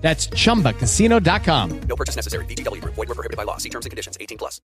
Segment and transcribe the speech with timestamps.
[0.00, 1.80] That's chumbacasino.com.
[1.82, 2.44] No purchase necessary.
[2.46, 2.94] VGW Group.
[2.94, 3.58] Void were prohibited by law.
[3.58, 4.16] See terms and conditions.
[4.20, 4.60] 18 plus.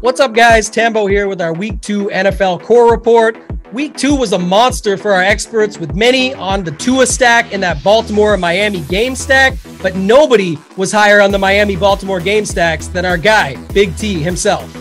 [0.00, 0.70] What's up, guys?
[0.70, 3.36] Tambo here with our Week 2 NFL Core Report.
[3.72, 7.62] Week 2 was a monster for our experts, with many on the Tua stack and
[7.62, 12.46] that Baltimore and Miami game stack, but nobody was higher on the Miami Baltimore game
[12.46, 14.74] stacks than our guy, Big T himself.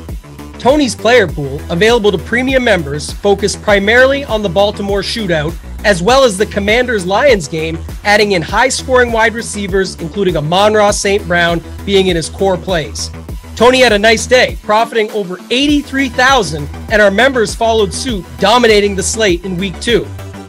[0.58, 5.53] Tony's player pool, available to premium members, focused primarily on the Baltimore shootout,
[5.84, 10.92] as well as the Commanders Lions game, adding in high scoring wide receivers, including Amon-Ra
[10.92, 11.28] St.
[11.28, 13.09] Brown being in his core plays.
[13.58, 19.02] Tony had a nice day, profiting over 83,000, and our members followed suit, dominating the
[19.02, 20.02] slate in week two.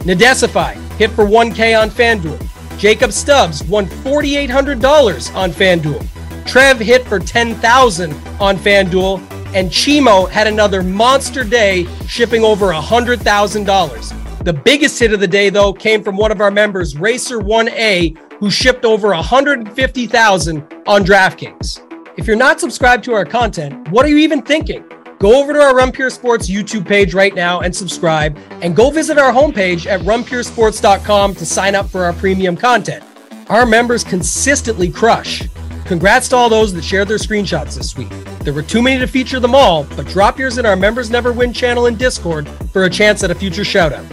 [0.05, 2.39] Nadesify hit for 1K on FanDuel.
[2.77, 6.45] Jacob Stubbs won $4,800 on FanDuel.
[6.45, 9.17] Trev hit for 10,000 on FanDuel,
[9.55, 14.43] and Chimo had another monster day, shipping over $100,000.
[14.43, 18.15] The biggest hit of the day, though, came from one of our members, Racer 1A,
[18.39, 21.88] who shipped over 150,000 on DraftKings.
[22.19, 24.83] If you're not subscribed to our content, what are you even thinking?
[25.19, 28.89] Go over to our Run Pure Sports YouTube page right now and subscribe, and go
[28.89, 33.05] visit our homepage at runpuresports.com to sign up for our premium content.
[33.47, 35.47] Our members consistently crush.
[35.85, 38.11] Congrats to all those that shared their screenshots this week.
[38.39, 41.31] There were too many to feature them all, but drop yours in our Members Never
[41.31, 44.05] Win channel in Discord for a chance at a future shoutout.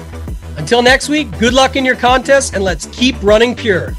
[0.58, 3.96] Until next week, good luck in your contest, and let's keep running pure.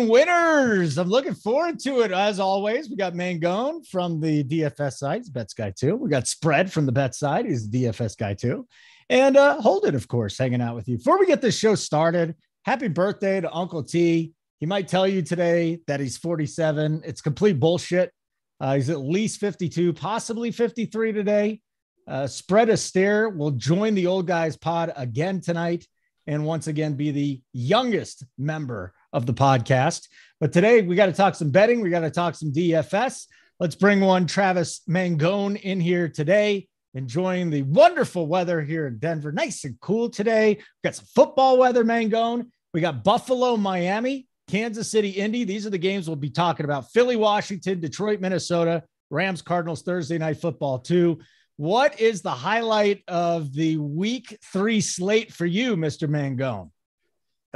[0.00, 0.98] Winners.
[0.98, 2.90] I'm looking forward to it as always.
[2.90, 5.96] We got Mangone from the DFS side, he's bets guy too.
[5.96, 8.66] We got Spread from the bet side, he's DFS guy too.
[9.08, 10.98] And uh Holden, of course, hanging out with you.
[10.98, 14.32] Before we get this show started, happy birthday to Uncle T.
[14.58, 17.02] He might tell you today that he's 47.
[17.04, 18.12] It's complete bullshit.
[18.60, 21.60] Uh, he's at least 52, possibly 53 today.
[22.08, 25.86] Uh, Spread Astaire will join the old guys pod again tonight
[26.26, 30.08] and once again be the youngest member of the podcast.
[30.40, 31.80] But today we got to talk some betting.
[31.80, 33.24] We got to talk some DFS.
[33.58, 39.32] Let's bring one Travis Mangone in here today, enjoying the wonderful weather here in Denver.
[39.32, 40.56] Nice and cool today.
[40.56, 42.50] We got some football weather, Mangone.
[42.74, 45.44] We got Buffalo, Miami, Kansas City, Indy.
[45.44, 46.92] These are the games we'll be talking about.
[46.92, 51.18] Philly, Washington, Detroit, Minnesota, Rams, Cardinals, Thursday night football, too.
[51.56, 56.06] What is the highlight of the week three slate for you, Mr.
[56.06, 56.70] Mangone?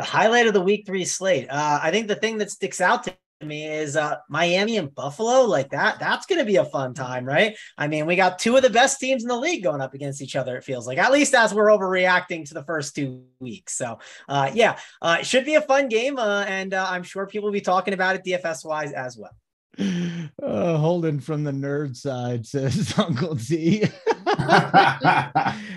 [0.01, 1.47] The highlight of the week three slate.
[1.51, 5.43] Uh, I think the thing that sticks out to me is uh, Miami and Buffalo.
[5.43, 7.55] Like that, that's going to be a fun time, right?
[7.77, 10.23] I mean, we got two of the best teams in the league going up against
[10.23, 10.57] each other.
[10.57, 13.77] It feels like, at least as we're overreacting to the first two weeks.
[13.77, 17.27] So, uh, yeah, uh, it should be a fun game, uh, and uh, I'm sure
[17.27, 19.37] people will be talking about it DFS wise as well.
[20.43, 23.81] Uh, Holden from the nerd side says Uncle T.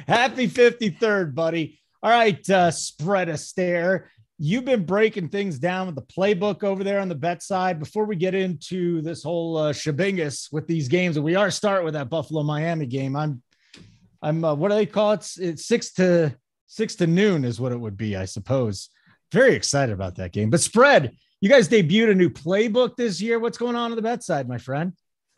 [0.07, 1.82] Happy 53rd, buddy.
[2.03, 4.07] All right, uh, Spread Astaire.
[4.37, 7.79] You've been breaking things down with the playbook over there on the bet side.
[7.79, 9.73] Before we get into this whole uh,
[10.51, 13.15] with these games, and we are starting with that Buffalo Miami game.
[13.15, 13.41] I'm,
[14.21, 14.43] I'm.
[14.43, 15.25] Uh, what do they call it?
[15.39, 16.35] It's six to
[16.67, 18.89] six to noon is what it would be, I suppose.
[19.31, 20.49] Very excited about that game.
[20.49, 23.39] But spread, you guys debuted a new playbook this year.
[23.39, 24.91] What's going on on the bet side, my friend?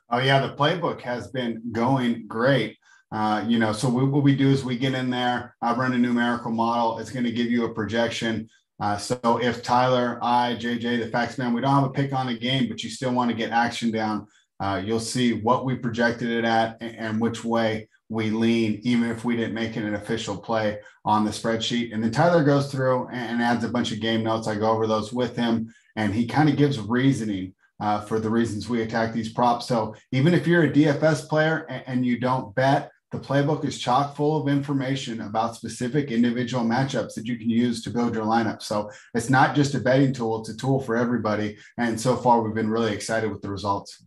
[0.09, 2.79] Oh yeah, the playbook has been going great.
[3.15, 5.93] Uh, you know, so we, what we do is we get in there, I run
[5.93, 6.99] a numerical model.
[6.99, 8.49] It's going to give you a projection.
[8.81, 12.27] Uh, so if Tyler, I, JJ, the facts man, we don't have a pick on
[12.27, 14.27] the game, but you still want to get action down,
[14.59, 19.09] uh, you'll see what we projected it at and, and, which way we lean, even
[19.09, 21.93] if we didn't make it an official play on the spreadsheet.
[21.93, 24.49] And then Tyler goes through and, and adds a bunch of game notes.
[24.49, 28.29] I go over those with him, and he kind of gives reasoning uh, for the
[28.29, 29.67] reasons we attack these props.
[29.67, 33.79] So even if you're a DFS player and, and you don't bet, the playbook is
[33.79, 38.25] chock full of information about specific individual matchups that you can use to build your
[38.25, 38.61] lineup.
[38.61, 41.57] So it's not just a betting tool, it's a tool for everybody.
[41.77, 44.03] And so far, we've been really excited with the results.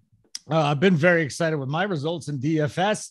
[0.50, 3.10] Uh, I've been very excited with my results in DFS.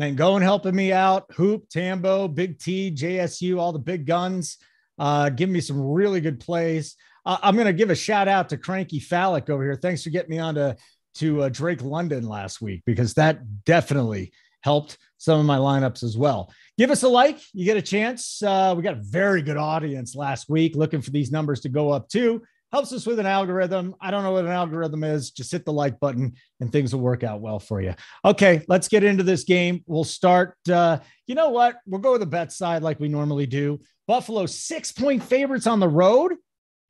[0.00, 4.58] Mangone helping me out, Hoop, Tambo, Big T, JSU, all the big guns.
[4.98, 6.96] Uh, give me some really good plays.
[7.26, 9.74] Uh, I'm going to give a shout out to Cranky Phallic over here.
[9.74, 10.76] Thanks for getting me on to,
[11.16, 14.32] to uh, Drake London last week because that definitely
[14.68, 16.52] helped some of my lineups as well.
[16.76, 17.40] Give us a like.
[17.54, 18.42] You get a chance.
[18.42, 21.90] Uh, we got a very good audience last week looking for these numbers to go
[21.90, 22.42] up too.
[22.70, 23.94] Helps us with an algorithm.
[23.98, 25.30] I don't know what an algorithm is.
[25.30, 27.94] Just hit the like button and things will work out well for you.
[28.26, 29.82] Okay, let's get into this game.
[29.86, 30.54] We'll start.
[30.70, 31.78] Uh, you know what?
[31.86, 33.80] We'll go with the bet side like we normally do.
[34.06, 36.34] Buffalo six point favorites on the road.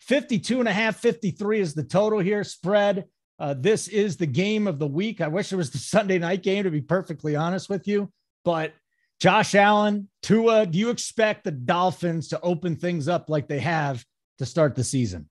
[0.00, 2.42] 52 and a half, 53 is the total here.
[2.42, 3.04] Spread
[3.38, 5.20] uh, this is the game of the week.
[5.20, 8.10] I wish it was the Sunday night game, to be perfectly honest with you.
[8.44, 8.72] But
[9.20, 14.04] Josh Allen, Tua, do you expect the Dolphins to open things up like they have
[14.38, 15.28] to start the season?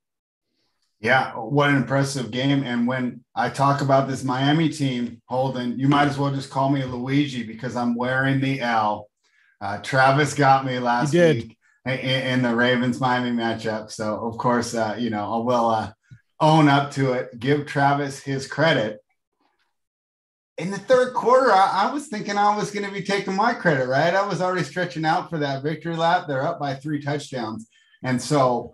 [0.99, 2.63] Yeah, what an impressive game.
[2.63, 6.69] And when I talk about this Miami team, Holden, you might as well just call
[6.69, 9.07] me Luigi because I'm wearing the L.
[9.61, 11.55] Uh, Travis got me last week
[11.85, 13.91] in, in, the Ravens Miami matchup.
[13.91, 15.91] So, of course, uh, you know, I will uh,
[16.39, 18.99] own up to it, give Travis his credit.
[20.57, 23.53] In the third quarter, I, I was thinking I was going to be taking my
[23.53, 24.13] credit, right?
[24.13, 26.25] I was already stretching out for that victory lap.
[26.27, 27.67] They're up by three touchdowns.
[28.03, 28.73] And so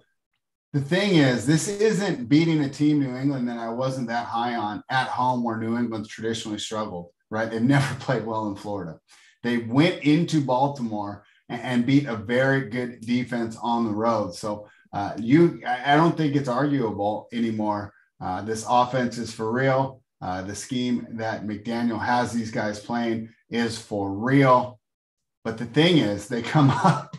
[0.74, 4.56] the thing is, this isn't beating a team, New England, that I wasn't that high
[4.56, 7.50] on at home where New England's traditionally struggled, right?
[7.50, 9.00] They've never played well in Florida.
[9.44, 14.36] They went into Baltimore and, and beat a very good defense on the road.
[14.36, 17.93] So uh, you, I don't think it's arguable anymore.
[18.21, 20.01] Uh, this offense is for real.
[20.21, 24.79] Uh, the scheme that McDaniel has these guys playing is for real.
[25.43, 27.17] But the thing is, they come up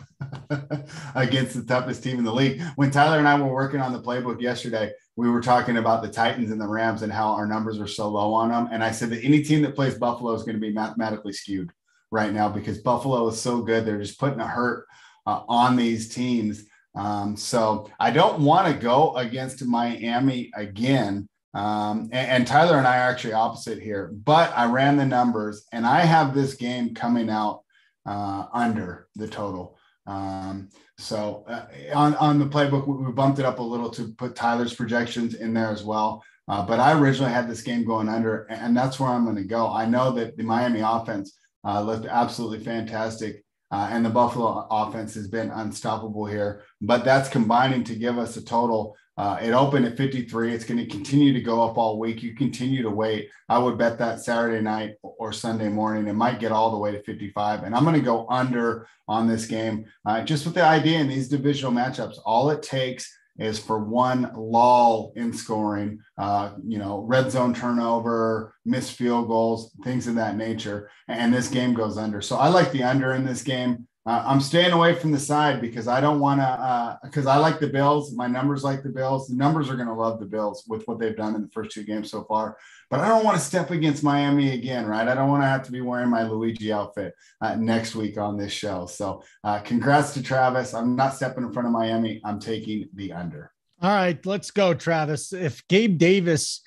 [1.15, 2.61] against the toughest team in the league.
[2.75, 6.09] When Tyler and I were working on the playbook yesterday, we were talking about the
[6.09, 8.69] Titans and the Rams and how our numbers are so low on them.
[8.71, 11.71] And I said that any team that plays Buffalo is going to be mathematically skewed
[12.09, 13.85] right now because Buffalo is so good.
[13.85, 14.87] They're just putting a hurt
[15.27, 16.65] uh, on these teams
[16.95, 21.27] um, so I don't want to go against Miami again.
[21.53, 25.65] Um, and, and, Tyler and I are actually opposite here, but I ran the numbers
[25.71, 27.61] and I have this game coming out
[28.05, 29.77] uh, under the total.
[30.05, 34.35] Um, so uh, on, on the playbook, we, bumped it up a little to put
[34.35, 36.21] Tyler's projections in there as well.
[36.49, 39.43] Uh, but I originally had this game going under, and that's where I'm going to
[39.43, 39.71] go.
[39.71, 45.13] I know that the Miami offense uh, looked absolutely fantastic uh, and the Buffalo offense
[45.15, 46.63] has been unstoppable here.
[46.81, 48.95] But that's combining to give us a total.
[49.17, 50.53] Uh, it opened at 53.
[50.53, 52.21] It's going to continue to go up all week.
[52.21, 53.29] You continue to wait.
[53.47, 56.07] I would bet that Saturday night or Sunday morning.
[56.07, 57.63] It might get all the way to 55.
[57.63, 61.07] And I'm going to go under on this game, uh, just with the idea in
[61.07, 62.17] these divisional matchups.
[62.25, 68.55] All it takes is for one lull in scoring, uh, you know, red zone turnover,
[68.65, 70.89] missed field goals, things of that nature.
[71.07, 72.21] And this game goes under.
[72.21, 73.87] So I like the under in this game.
[74.07, 77.37] Uh, I'm staying away from the side because I don't want to, because uh, I
[77.37, 78.13] like the Bills.
[78.13, 79.27] My numbers like the Bills.
[79.27, 81.71] The numbers are going to love the Bills with what they've done in the first
[81.71, 82.55] two games so far.
[82.91, 85.07] But I don't want to step against Miami again, right?
[85.07, 88.37] I don't want to have to be wearing my Luigi outfit uh, next week on
[88.37, 88.85] this show.
[88.85, 90.75] So uh, congrats to Travis.
[90.75, 92.21] I'm not stepping in front of Miami.
[92.23, 93.51] I'm taking the under.
[93.81, 95.33] All right, let's go, Travis.
[95.33, 96.61] If Gabe Davis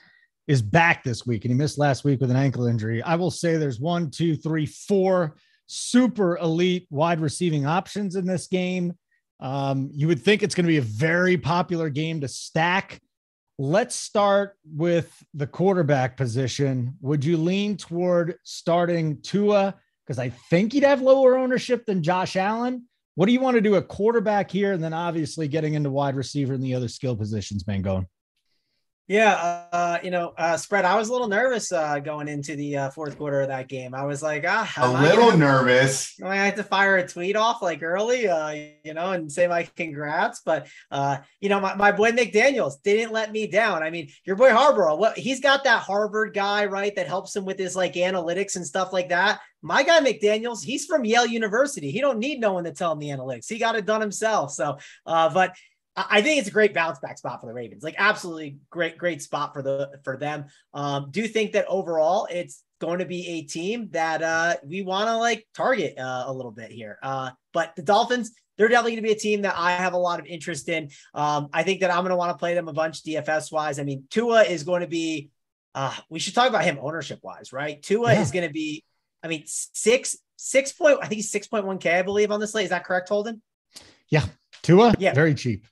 [0.48, 3.30] is back this week and he missed last week with an ankle injury, I will
[3.30, 5.36] say there's one, two, three, four
[5.68, 8.94] super elite wide receiving options in this game.
[9.38, 13.00] Um, you would think it's going to be a very popular game to stack.
[13.58, 16.96] Let's start with the quarterback position.
[17.00, 19.76] Would you lean toward starting Tua?
[20.04, 22.87] Because I think he'd have lower ownership than Josh Allen.
[23.14, 24.72] What do you want to do at quarterback here?
[24.72, 28.06] And then obviously getting into wide receiver and the other skill positions, Mangone.
[29.08, 30.84] Yeah, uh, you know, uh, spread.
[30.84, 33.94] I was a little nervous uh, going into the uh, fourth quarter of that game.
[33.94, 36.14] I was like, ah, a little nervous.
[36.22, 38.50] I had to fire a tweet off like early, uh,
[38.84, 40.42] you know, and say my congrats.
[40.44, 43.82] But uh, you know, my, my boy McDaniel's didn't let me down.
[43.82, 47.46] I mean, your boy Harbaugh, what he's got that Harvard guy, right, that helps him
[47.46, 49.40] with his like analytics and stuff like that.
[49.62, 51.90] My guy McDaniel's, he's from Yale University.
[51.90, 53.48] He don't need no one to tell him the analytics.
[53.48, 54.52] He got it done himself.
[54.52, 55.56] So, uh, but
[56.10, 57.82] I think it's a great bounce back spot for the Ravens.
[57.82, 60.46] Like absolutely great, great spot for the for them.
[60.74, 65.08] Um, do think that overall it's going to be a team that uh, we want
[65.08, 66.98] to like target uh, a little bit here.
[67.02, 69.98] Uh, but the Dolphins, they're definitely going to be a team that I have a
[69.98, 70.90] lot of interest in.
[71.14, 73.78] Um, I think that I'm going to want to play them a bunch DFS wise.
[73.78, 75.30] I mean, Tua is going to be.
[75.74, 77.80] Uh, we should talk about him ownership wise, right?
[77.82, 78.20] Tua yeah.
[78.20, 78.84] is going to be.
[79.22, 80.98] I mean, six six point.
[81.02, 81.98] I think he's six point one k.
[81.98, 82.64] I believe on the slate.
[82.64, 83.42] Is that correct, Holden?
[84.08, 84.24] Yeah,
[84.62, 84.94] Tua.
[84.98, 85.66] Yeah, very cheap.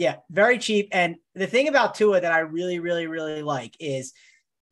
[0.00, 0.88] Yeah, very cheap.
[0.92, 4.14] And the thing about Tua that I really, really, really like is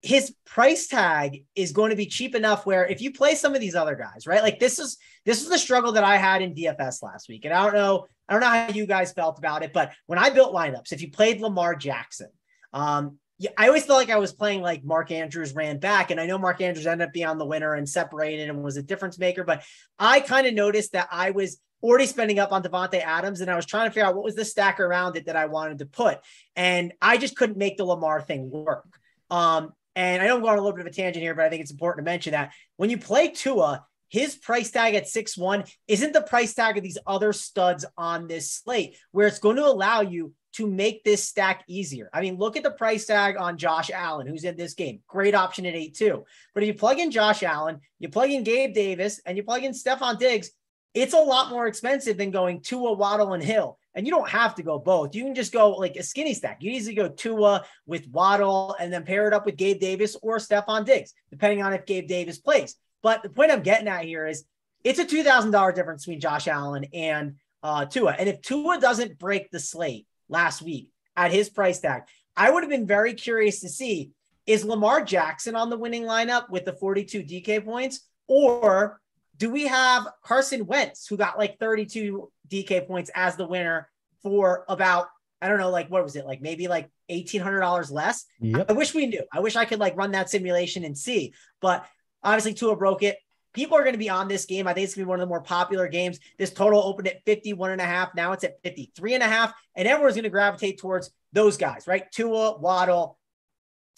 [0.01, 3.61] his price tag is going to be cheap enough where if you play some of
[3.61, 4.43] these other guys, right?
[4.43, 7.45] Like this is this is the struggle that I had in DFS last week.
[7.45, 10.19] And I don't know, I don't know how you guys felt about it, but when
[10.19, 12.31] I built lineups, if you played Lamar Jackson,
[12.73, 13.19] um,
[13.59, 16.11] I always felt like I was playing like Mark Andrews ran back.
[16.11, 18.79] And I know Mark Andrews ended up being on the winner and separated and was
[18.79, 19.63] a difference maker, but
[19.99, 23.57] I kind of noticed that I was already spending up on Davante Adams, and I
[23.57, 25.87] was trying to figure out what was the stack around it that I wanted to
[25.87, 26.19] put,
[26.57, 28.99] and I just couldn't make the Lamar thing work.
[29.31, 31.51] Um, and I I'm going on a little bit of a tangent here, but I
[31.51, 35.37] think it's important to mention that when you play Tua, his price tag at six
[35.37, 39.57] one isn't the price tag of these other studs on this slate, where it's going
[39.57, 42.09] to allow you to make this stack easier.
[42.13, 45.01] I mean, look at the price tag on Josh Allen, who's in this game.
[45.07, 46.25] Great option at 8 2.
[46.55, 49.63] But if you plug in Josh Allen, you plug in Gabe Davis, and you plug
[49.63, 50.51] in Stefon Diggs,
[50.95, 53.79] it's a lot more expensive than going Tua, Waddle, and Hill.
[53.95, 55.15] And you don't have to go both.
[55.15, 56.59] You can just go like a skinny stack.
[56.61, 60.39] You easily go Tua with Waddle and then pair it up with Gabe Davis or
[60.39, 62.77] Stefon Diggs, depending on if Gabe Davis plays.
[63.03, 64.45] But the point I'm getting at here is
[64.85, 68.15] it's a $2,000 difference between Josh Allen and uh, Tua.
[68.19, 72.03] And if Tua doesn't break the slate last week at his price tag,
[72.37, 74.13] I would have been very curious to see
[74.47, 79.01] is Lamar Jackson on the winning lineup with the 42 DK points or
[79.39, 83.89] do we have Carson Wentz, who got like 32 DK points as the winner
[84.23, 85.07] for about,
[85.41, 88.25] I don't know, like what was it, like maybe like $1,800 less?
[88.41, 88.67] Yep.
[88.69, 89.23] I wish we knew.
[89.33, 91.35] I wish I could like run that simulation and see.
[91.61, 91.87] But
[92.23, 93.17] obviously, Tua broke it.
[93.55, 94.67] People are going to be on this game.
[94.67, 96.19] I think it's going to be one of the more popular games.
[96.37, 98.15] This total opened at 51 and a half.
[98.15, 99.55] Now it's at 53 and a half.
[99.75, 102.11] And everyone's going to gravitate towards those guys, right?
[102.13, 103.19] Tua, Waddle,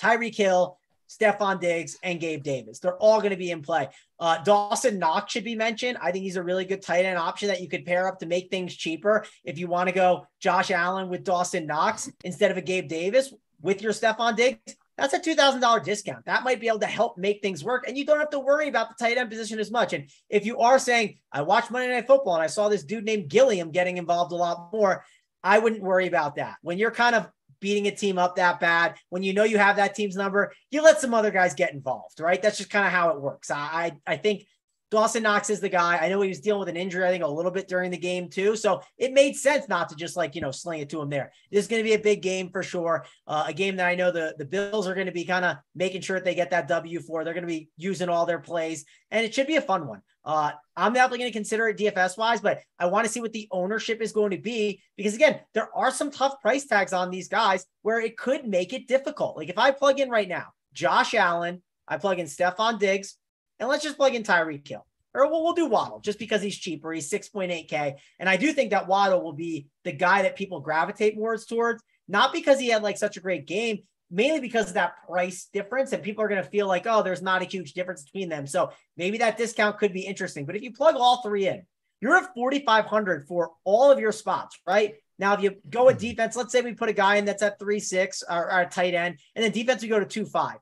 [0.01, 0.79] Tyreek Hill,
[1.11, 2.79] Stefon Diggs, and Gabe Davis.
[2.79, 3.89] They're all going to be in play.
[4.19, 5.99] Uh, Dawson Knox should be mentioned.
[6.01, 8.27] I think he's a really good tight end option that you could pair up to
[8.27, 9.25] make things cheaper.
[9.45, 13.35] If you want to go Josh Allen with Dawson Knox instead of a Gabe Davis
[13.61, 16.27] with your Stefon Diggs, that's a $2,000 discount.
[16.27, 17.89] That might be able to help make things work.
[17.89, 19.95] And you don't have to worry about the tight end position as much.
[19.95, 23.05] And if you are saying, I watched Monday Night Football and I saw this dude
[23.05, 25.05] named Gilliam getting involved a lot more,
[25.43, 26.57] I wouldn't worry about that.
[26.63, 27.29] When you're kind of
[27.61, 28.97] beating a team up that bad.
[29.09, 32.21] When you know you have that team's number, you let some other guys get involved,
[32.21, 32.41] right?
[32.41, 33.51] That's just kind of how it works.
[33.51, 33.57] I,
[34.07, 34.47] I, I think
[34.91, 35.99] Dawson Knox is the guy.
[35.99, 37.99] I know he was dealing with an injury, I think, a little bit during the
[37.99, 38.57] game, too.
[38.57, 41.33] So it made sense not to just like, you know, sling it to him there.
[41.51, 43.05] This is going to be a big game for sure.
[43.27, 45.59] Uh, a game that I know the, the Bills are going to be kind of
[45.75, 47.25] making sure that they get that W for.
[47.25, 50.03] They're going to be using all their plays, and it should be a fun one.
[50.25, 53.33] Uh, I'm definitely going to consider it DFS wise, but I want to see what
[53.33, 57.11] the ownership is going to be because, again, there are some tough price tags on
[57.11, 59.37] these guys where it could make it difficult.
[59.37, 63.17] Like if I plug in right now, Josh Allen, I plug in Stefon Diggs,
[63.61, 64.85] and let's just plug in Tyreek Hill.
[65.13, 66.93] Or we'll, we'll do Waddle just because he's cheaper.
[66.93, 67.95] He's 6.8K.
[68.19, 71.83] And I do think that Waddle will be the guy that people gravitate more towards,
[72.09, 75.93] not because he had like such a great game, mainly because of that price difference.
[75.93, 78.47] And people are going to feel like, oh, there's not a huge difference between them.
[78.47, 80.47] So maybe that discount could be interesting.
[80.47, 81.63] But if you plug all three in,
[82.01, 84.95] you're at 4,500 for all of your spots, right?
[85.19, 86.09] Now, if you go with mm-hmm.
[86.09, 88.67] defense, let's say we put a guy in that's at three six or, or a
[88.67, 90.57] tight end, and then defense we go to two five.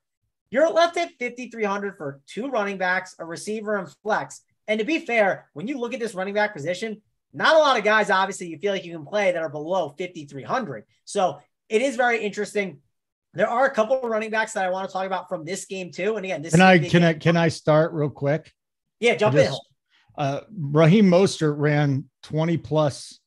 [0.50, 4.40] You're left at 5,300 for two running backs, a receiver, and flex.
[4.66, 7.02] And to be fair, when you look at this running back position,
[7.32, 9.94] not a lot of guys, obviously, you feel like you can play that are below
[9.98, 10.84] 5,300.
[11.04, 12.80] So it is very interesting.
[13.34, 15.66] There are a couple of running backs that I want to talk about from this
[15.66, 16.16] game too.
[16.16, 18.52] And again, this can I can I can I start real quick?
[19.00, 20.24] Yeah, jump just, in.
[20.24, 23.20] Uh, Raheem Mostert ran 20 plus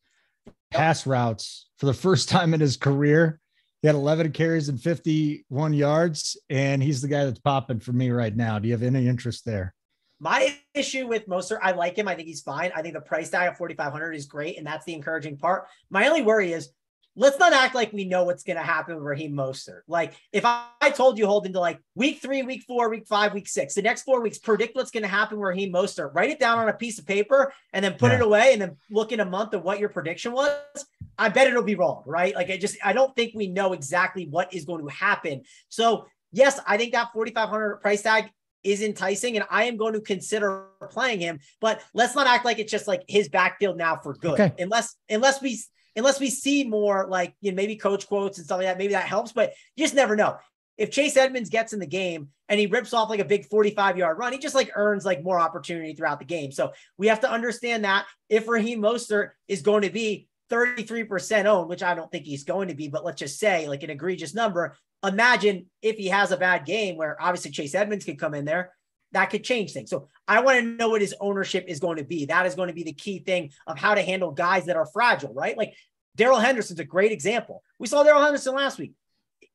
[0.72, 3.40] pass routes for the first time in his career.
[3.82, 8.12] He had 11 carries and 51 yards, and he's the guy that's popping for me
[8.12, 8.60] right now.
[8.60, 9.74] Do you have any interest there?
[10.20, 12.08] My issue with Mostert, I like him.
[12.08, 12.72] I think he's fine.
[12.76, 15.66] I think the price tag of 4,500 is great, and that's the encouraging part.
[15.90, 16.70] My only worry is
[17.16, 19.82] let's not act like we know what's going to happen with Raheem Mostert.
[19.88, 23.34] Like if I, I, told you hold into like week three, week four, week five,
[23.34, 26.30] week six, the next four weeks, predict what's going to happen with Raheem Mostert, write
[26.30, 28.18] it down on a piece of paper and then put yeah.
[28.18, 30.86] it away and then look in a month of what your prediction was.
[31.18, 32.34] I bet it'll be wrong, right?
[32.34, 35.44] Like I just, I don't think we know exactly what is going to happen.
[35.68, 38.32] So yes, I think that 4,500 price tag
[38.64, 42.60] is enticing and I am going to consider playing him, but let's not act like
[42.60, 44.40] it's just like his backfield now for good.
[44.40, 44.54] Okay.
[44.60, 45.60] Unless, unless we,
[45.96, 48.94] unless we see more like you know, maybe coach quotes and stuff like that, maybe
[48.94, 50.38] that helps, but you just never know.
[50.78, 53.98] If Chase Edmonds gets in the game and he rips off like a big 45
[53.98, 56.52] yard run, he just like earns like more opportunity throughout the game.
[56.52, 61.70] So we have to understand that if Raheem Mostert is going to be 33% owned,
[61.70, 64.34] which I don't think he's going to be, but let's just say like an egregious
[64.34, 64.76] number.
[65.04, 68.72] Imagine if he has a bad game where obviously Chase Edmonds could come in there
[69.12, 69.90] that could change things.
[69.90, 72.24] So I want to know what his ownership is going to be.
[72.28, 74.86] That is going to be the key thing of how to handle guys that are
[74.86, 75.58] fragile, right?
[75.58, 75.74] Like
[76.16, 77.62] Darrell Henderson's a great example.
[77.80, 78.94] We saw Darrell Henderson last week.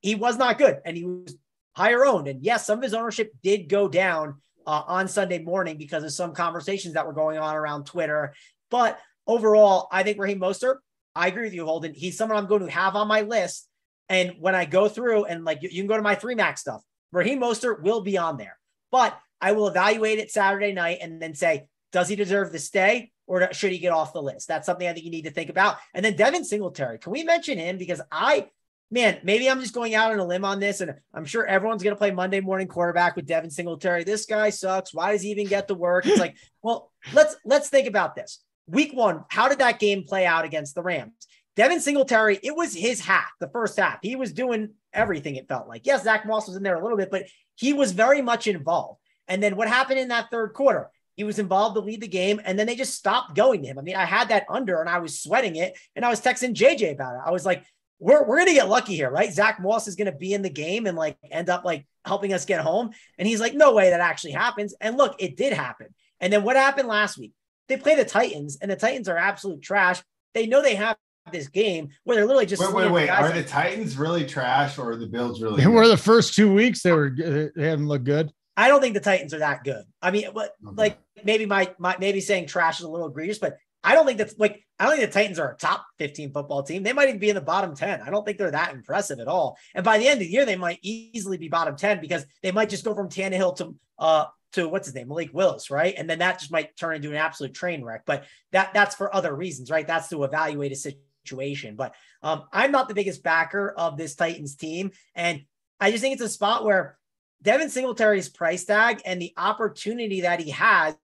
[0.02, 1.35] He was not good and he was
[1.75, 2.28] higher owned.
[2.28, 6.12] And yes, some of his ownership did go down uh, on Sunday morning because of
[6.12, 8.35] some conversations that were going on around Twitter.
[8.71, 10.76] But overall, I think Raheem Mostert,
[11.14, 11.95] I agree with you, Holden.
[11.95, 13.66] He's someone I'm going to have on my list.
[14.11, 16.61] And when I go through and like you, you can go to my three max
[16.61, 18.59] stuff, Raheem Mostert will be on there.
[18.92, 23.12] But I will evaluate it Saturday night and then say, does he deserve to stay
[23.26, 24.49] or should he get off the list?
[24.49, 25.78] That's something I think you need to think about.
[25.95, 27.78] And then Devin Singletary, can we mention him?
[27.78, 28.49] Because I,
[28.90, 31.83] man, maybe I'm just going out on a limb on this, and I'm sure everyone's
[31.83, 34.05] going to play Monday morning quarterback with Devin Singletary.
[34.05, 34.95] This guy sucks.
[34.95, 36.07] Why does he even get to work?
[36.07, 38.43] It's like, well, let's let's think about this.
[38.69, 41.12] Week one, how did that game play out against the Rams?
[41.57, 43.99] Devin Singletary, it was his half, the first half.
[44.02, 45.87] He was doing everything, it felt like.
[45.87, 47.25] Yes, Zach Moss was in there a little bit, but
[47.55, 49.00] he was very much involved.
[49.28, 50.90] And then what happened in that third quarter?
[51.16, 53.78] He was involved to lead the game, and then they just stopped going to him.
[53.78, 56.54] I mean, I had that under and I was sweating it, and I was texting
[56.54, 57.23] JJ about it.
[57.25, 57.64] I was like,
[57.99, 59.33] we're, we're going to get lucky here, right?
[59.33, 62.35] Zach Moss is going to be in the game and like end up like helping
[62.35, 62.90] us get home.
[63.18, 64.75] And he's like, no way that actually happens.
[64.80, 65.95] And look, it did happen.
[66.21, 67.33] And then what happened last week?
[67.68, 70.02] They play the Titans, and the Titans are absolute trash.
[70.35, 70.97] They know they have
[71.33, 73.09] this game where they're literally just wait, wait, wait.
[73.09, 75.62] Are the Titans really trash or are the Bills really?
[75.62, 76.83] They were the first two weeks.
[76.83, 78.30] They were they haven't looked good.
[78.56, 79.84] I don't think the Titans are that good.
[80.00, 83.58] I mean, but like maybe my, my maybe saying trash is a little egregious, but
[83.84, 86.62] I don't think that's like I don't think the Titans are a top 15 football
[86.62, 86.82] team.
[86.82, 88.02] They might even be in the bottom 10.
[88.02, 89.56] I don't think they're that impressive at all.
[89.75, 92.50] And by the end of the year, they might easily be bottom 10 because they
[92.50, 95.94] might just go from Tannehill to uh to what's his name, Malik Willis, right?
[95.96, 98.02] And then that just might turn into an absolute train wreck.
[98.06, 99.86] But that that's for other reasons, right?
[99.86, 100.94] That's to evaluate a
[101.25, 101.76] situation.
[101.76, 105.42] But um, I'm not the biggest backer of this Titans team, and
[105.78, 106.98] I just think it's a spot where
[107.43, 110.97] Devin Singletary's price tag and the opportunity that he has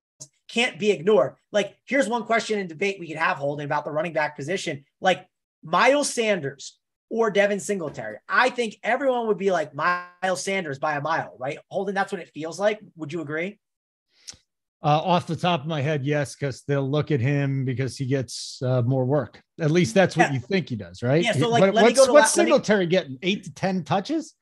[0.49, 1.37] can't be ignored.
[1.51, 4.85] Like, here's one question and debate we could have Holden about the running back position.
[5.01, 5.27] Like
[5.63, 6.79] Miles Sanders
[7.11, 8.19] or Devin Singletary.
[8.29, 11.59] I think everyone would be like Miles Sanders by a mile, right?
[11.71, 12.81] Holden, that's what it feels like.
[12.97, 13.59] Would you agree?
[14.85, 18.05] Uh, off the top of my head, yes, because they'll look at him because he
[18.05, 19.41] gets uh, more work.
[19.61, 20.35] At least that's what yeah.
[20.35, 21.23] you think he does, right?
[21.23, 21.35] Yeah.
[21.35, 22.91] So like, what, what's, what's Singletary me...
[22.91, 23.19] getting?
[23.23, 24.35] Eight to ten touches?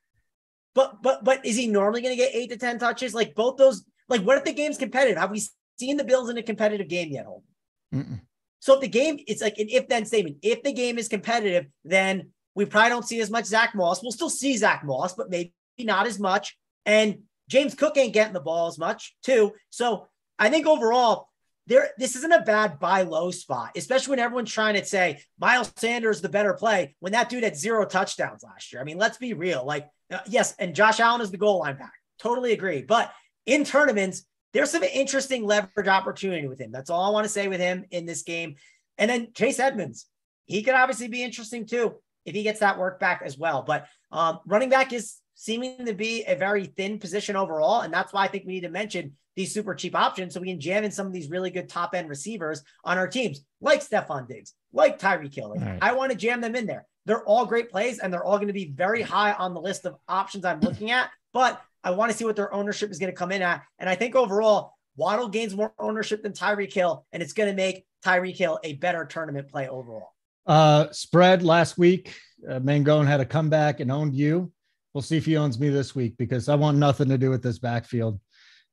[0.75, 3.15] But but but is he normally going to get eight to ten touches?
[3.15, 3.85] Like both those.
[4.09, 5.19] Like what if the game's competitive?
[5.19, 5.43] Have we
[5.79, 7.27] seen the Bills in a competitive game yet?
[7.27, 8.21] Holden?
[8.61, 10.37] So if the game, it's like an if then statement.
[10.43, 14.03] If the game is competitive, then we probably don't see as much Zach Moss.
[14.03, 16.57] We'll still see Zach Moss, but maybe not as much.
[16.85, 19.55] And James Cook ain't getting the ball as much too.
[19.71, 21.30] So I think overall,
[21.71, 25.73] there this isn't a bad buy low spot, especially when everyone's trying to say Miles
[25.77, 28.83] Sanders the better play when that dude had zero touchdowns last year.
[28.83, 29.65] I mean, let's be real.
[29.65, 31.93] Like uh, yes, and Josh Allen is the goal line back.
[32.19, 32.83] Totally agree.
[32.83, 33.13] But
[33.47, 36.73] in tournaments, there's some interesting leverage opportunity with him.
[36.73, 38.57] That's all I want to say with him in this game.
[38.99, 40.07] And then Chase Edmonds,
[40.47, 41.95] he could obviously be interesting too
[42.27, 43.63] if he gets that work back as well.
[43.63, 47.81] But um, running back is seeming to be a very thin position overall.
[47.81, 50.49] And that's why I think we need to mention these super cheap options so we
[50.49, 53.81] can jam in some of these really good top end receivers on our teams, like
[53.81, 55.55] Stefon Diggs, like Tyreek Hill.
[55.57, 55.79] Right.
[55.81, 56.87] I want to jam them in there.
[57.07, 59.87] They're all great plays and they're all going to be very high on the list
[59.87, 61.09] of options I'm looking at.
[61.33, 63.63] But I want to see what their ownership is going to come in at.
[63.79, 67.57] And I think overall, Waddle gains more ownership than Tyreek Hill, and it's going to
[67.57, 70.11] make Tyreek Hill a better tournament play overall.
[70.47, 72.15] Uh, spread last week,
[72.47, 74.53] uh, Mangone had a comeback and owned you.
[74.95, 77.43] We'll see if he owns me this week because I want nothing to do with
[77.43, 78.21] this backfield.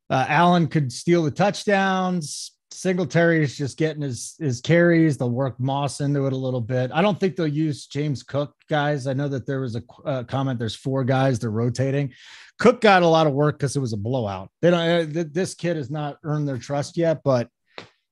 [0.10, 2.53] Uh, Allen could steal the touchdowns.
[2.71, 5.17] Singletary is just getting his his carries.
[5.17, 6.91] They'll work Moss into it a little bit.
[6.93, 9.08] I don't think they'll use James Cook guys.
[9.08, 10.60] I know that there was a uh, comment.
[10.60, 12.13] There's four guys they're rotating.
[12.60, 14.49] Cook got a lot of work because it was a blowout.
[14.62, 15.17] They don't.
[15.17, 17.49] Uh, this kid has not earned their trust yet, but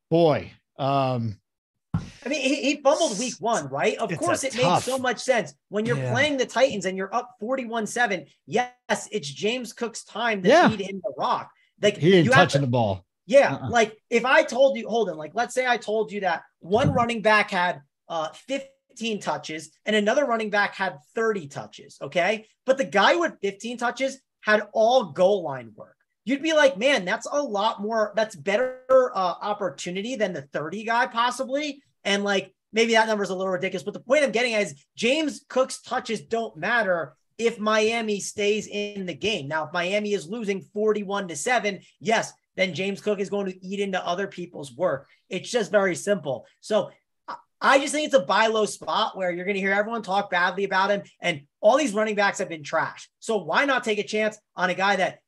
[0.10, 1.38] boy, um,
[2.26, 3.98] I mean, he, he fumbled week one, right?
[3.98, 4.74] Of course, it tough.
[4.74, 6.12] makes so much sense when you're yeah.
[6.12, 8.26] playing the Titans and you're up 41 7.
[8.46, 8.72] Yes,
[9.12, 10.70] it's James Cook's time to yeah.
[10.70, 11.50] feed him the rock.
[11.82, 13.06] Like he ain't touching to, the ball.
[13.26, 13.56] Yeah.
[13.56, 13.70] Uh-uh.
[13.70, 16.92] Like if I told you, hold on, like let's say I told you that one
[16.94, 21.98] running back had uh 15 touches and another running back had 30 touches.
[22.02, 22.48] Okay.
[22.66, 25.95] But the guy with 15 touches had all goal line work.
[26.26, 30.84] You'd be like, man, that's a lot more, that's better uh, opportunity than the 30
[30.84, 31.82] guy, possibly.
[32.04, 33.84] And like maybe that number is a little ridiculous.
[33.84, 39.06] But the point I'm getting is James Cook's touches don't matter if Miami stays in
[39.06, 39.48] the game.
[39.48, 43.66] Now, if Miami is losing 41 to 7, yes, then James Cook is going to
[43.66, 45.08] eat into other people's work.
[45.30, 46.46] It's just very simple.
[46.62, 46.92] So
[47.62, 50.30] I just think it's a buy low spot where you're going to hear everyone talk
[50.30, 51.04] badly about him.
[51.22, 53.10] And all these running backs have been trash.
[53.20, 55.20] So why not take a chance on a guy that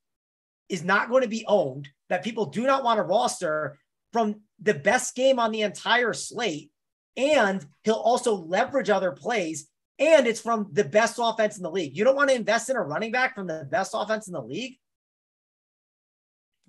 [0.70, 3.78] is not going to be owned, that people do not want to roster
[4.14, 6.72] from the best game on the entire slate?
[7.16, 9.68] And he'll also leverage other plays.
[10.00, 11.98] And it's from the best offense in the league.
[11.98, 14.42] You don't want to invest in a running back from the best offense in the
[14.42, 14.76] league.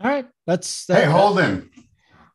[0.00, 0.26] All right.
[0.46, 1.70] That's Hey, Holden.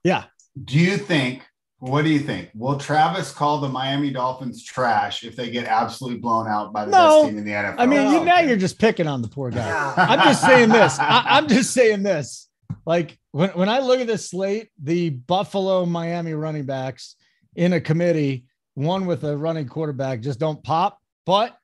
[0.04, 0.26] Yeah.
[0.64, 1.44] Do you think?
[1.86, 2.50] What do you think?
[2.56, 6.92] Will Travis call the Miami Dolphins trash if they get absolutely blown out by the
[6.92, 7.24] No.
[7.24, 7.76] best team in the NFL?
[7.78, 8.24] I mean, you Oh.
[8.24, 9.94] now you're just picking on the poor guy.
[9.98, 10.98] I'm just saying this.
[10.98, 12.48] I, I'm just saying this.
[12.86, 17.18] Like when, when I look at this slate, the Buffalo Miami running backs
[17.56, 21.00] in a committee, one with a running quarterback, just don't pop.
[21.26, 21.58] But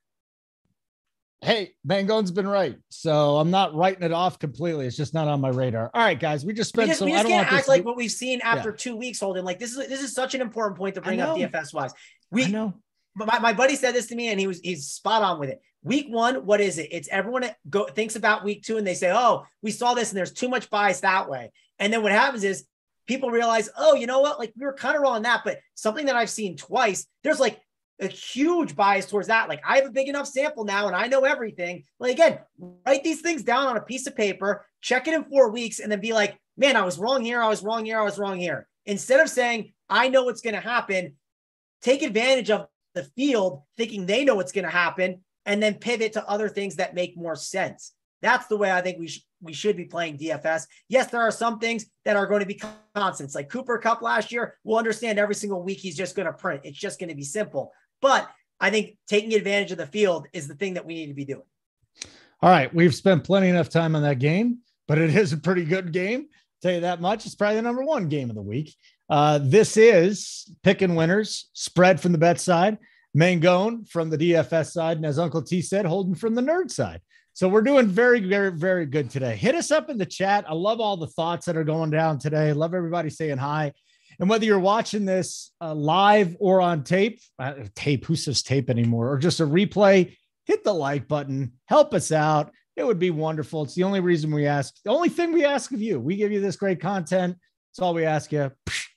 [1.42, 2.78] hey, Mangone's been right.
[2.90, 4.86] So I'm not writing it off completely.
[4.86, 5.90] It's just not on my radar.
[5.94, 7.06] All right, guys, we just We spent just, some.
[7.08, 9.46] we I just don't can't act like what we've seen after two weeks, Holden.
[9.46, 11.38] Like this is this is such an important point to bring up.
[11.38, 11.92] DFS wise.
[11.92, 11.96] I
[12.32, 12.74] We know.
[13.16, 15.50] but my, my buddy said this to me and he was he's spot on with
[15.50, 15.62] it.
[15.82, 16.90] Week one, what is it?
[16.92, 20.10] It's everyone that go thinks about week two and they say, Oh, we saw this
[20.10, 21.52] and there's too much bias that way.
[21.80, 22.66] And then what happens is
[23.08, 24.40] people realize, oh, you know what?
[24.40, 27.40] Like we were kind of wrong on that, but something that I've seen twice, there's
[27.40, 27.60] like
[28.00, 29.50] a huge bias towards that.
[29.50, 31.84] Like I have a big enough sample now and I know everything.
[32.00, 32.40] Like again,
[32.86, 35.92] write these things down on a piece of paper, check it in four weeks, and
[35.92, 38.40] then be like, man, I was wrong here, I was wrong here, I was wrong
[38.40, 38.68] here.
[38.86, 41.16] Instead of saying, I know what's going to happen,
[41.82, 46.14] take advantage of the field thinking they know what's going to happen and then pivot
[46.14, 47.94] to other things that make more sense.
[48.22, 50.64] That's the way I think we should we should be playing DFS.
[50.88, 52.62] Yes, there are some things that are going to be
[52.94, 53.36] constants.
[53.36, 56.62] Like Cooper Kupp last year, we'll understand every single week he's just going to print.
[56.64, 57.72] It's just going to be simple.
[58.02, 61.14] But I think taking advantage of the field is the thing that we need to
[61.14, 61.44] be doing.
[62.42, 65.66] All right, we've spent plenty enough time on that game, but it is a pretty
[65.66, 66.28] good game.
[66.62, 67.26] Tell you that much.
[67.26, 68.76] It's probably the number one game of the week.
[69.10, 72.78] Uh, this is picking winners, spread from the bet side,
[73.18, 77.02] Mangone from the DFS side, and as Uncle T said, Holden from the nerd side.
[77.34, 79.36] So we're doing very, very, very good today.
[79.36, 80.46] Hit us up in the chat.
[80.48, 82.52] I love all the thoughts that are going down today.
[82.54, 83.74] Love everybody saying hi.
[84.20, 88.70] And whether you're watching this uh, live or on tape, uh, tape, who says tape
[88.70, 92.52] anymore, or just a replay, hit the like button, help us out.
[92.76, 93.64] It would be wonderful.
[93.64, 96.00] It's the only reason we ask, the only thing we ask of you.
[96.00, 97.38] We give you this great content.
[97.72, 98.52] It's all we ask you.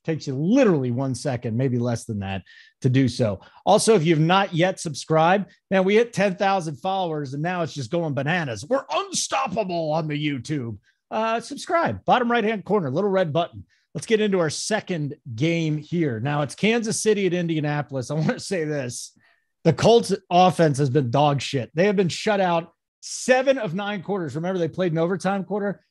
[0.04, 2.42] Takes you literally one second, maybe less than that,
[2.80, 3.40] to do so.
[3.64, 7.90] Also, if you've not yet subscribed, man, we hit 10,000 followers and now it's just
[7.92, 8.64] going bananas.
[8.68, 10.78] We're unstoppable on the YouTube.
[11.10, 13.64] Uh, subscribe, bottom right hand corner, little red button.
[13.94, 16.18] Let's get into our second game here.
[16.18, 18.10] Now it's Kansas City at Indianapolis.
[18.10, 19.16] I want to say this
[19.64, 21.70] the Colts offense has been dog shit.
[21.74, 24.34] They have been shut out seven of nine quarters.
[24.34, 25.84] Remember, they played an overtime quarter.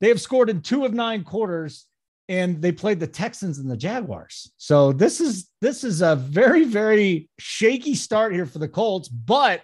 [0.00, 1.86] They have scored in two of nine quarters,
[2.28, 4.52] and they played the Texans and the Jaguars.
[4.58, 9.62] So this is this is a very very shaky start here for the Colts, but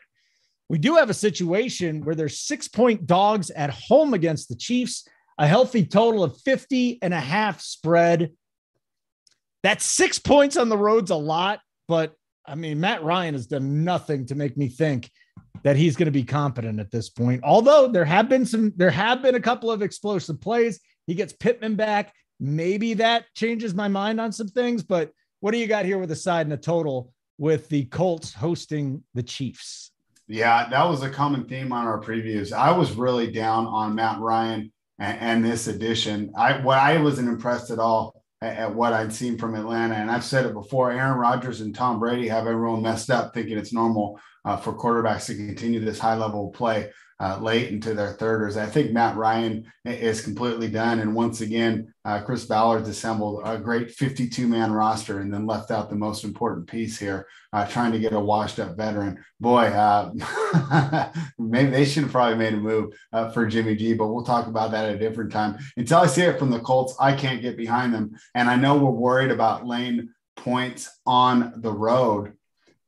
[0.68, 5.06] we do have a situation where there's six point dogs at home against the Chiefs,
[5.42, 8.30] a healthy total of 50 and a half spread.
[9.64, 12.14] That's six points on the road's a lot, but
[12.46, 15.10] I mean, Matt Ryan has done nothing to make me think
[15.64, 17.40] that he's going to be competent at this point.
[17.42, 20.78] Although there have been some, there have been a couple of explosive plays.
[21.08, 22.14] He gets Pittman back.
[22.38, 24.84] Maybe that changes my mind on some things.
[24.84, 28.32] But what do you got here with a side and a total with the Colts
[28.32, 29.90] hosting the Chiefs?
[30.28, 32.52] Yeah, that was a common theme on our previews.
[32.52, 36.32] I was really down on Matt Ryan and, and this edition.
[36.36, 40.10] I what I wasn't impressed at all at, at what I'd seen from Atlanta, and
[40.10, 40.92] I've said it before.
[40.92, 45.26] Aaron Rodgers and Tom Brady have everyone messed up, thinking it's normal uh, for quarterbacks
[45.26, 46.90] to continue this high level play
[47.22, 48.56] uh, late into their thirders.
[48.56, 53.58] I think Matt Ryan is completely done, and once again, uh, Chris Ballard's assembled a
[53.58, 57.92] great 52 man roster, and then left out the most important piece here, uh, trying
[57.92, 59.24] to get a washed up veteran.
[59.38, 60.10] Boy, uh,
[61.38, 64.48] maybe they should have probably made a move uh, for Jimmy G, but we'll talk
[64.48, 65.58] about that at a different time.
[65.76, 68.76] Until I see it from the Colts, I can't get behind them, and I know
[68.76, 72.32] we're worried about laying points on the road.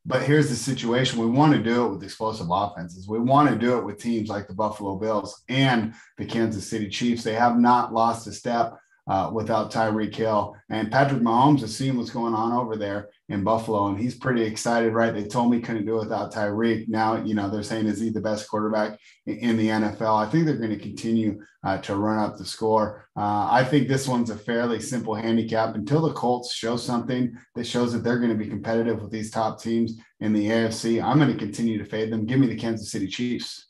[0.07, 1.19] But here's the situation.
[1.19, 3.09] We want to do it with explosive offenses.
[3.09, 6.91] We want to do it with teams like the Buffalo Bills and the Kansas City
[6.91, 7.25] Chiefs.
[7.25, 10.57] They have not lost a step uh, without Tyreek Hill.
[10.71, 14.43] And Patrick Mahomes has seen what's going on over there in Buffalo, and he's pretty
[14.43, 15.13] excited, right?
[15.13, 16.89] They told me couldn't do it without Tyreek.
[16.89, 20.27] Now, you know, they're saying is he the best quarterback in the NFL?
[20.27, 23.09] I think they're going to continue uh, to run up the score.
[23.17, 27.67] Uh, I think this one's a fairly simple handicap until the Colts show something that
[27.67, 31.03] shows that they're going to be competitive with these top teams in the AFC.
[31.03, 32.27] I'm going to continue to fade them.
[32.27, 33.67] Give me the Kansas City Chiefs.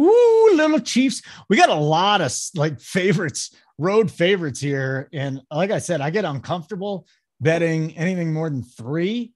[0.00, 1.22] Ooh, little Chiefs.
[1.48, 5.08] We got a lot of like favorites, road favorites here.
[5.12, 7.06] And like I said, I get uncomfortable
[7.40, 9.32] betting anything more than three.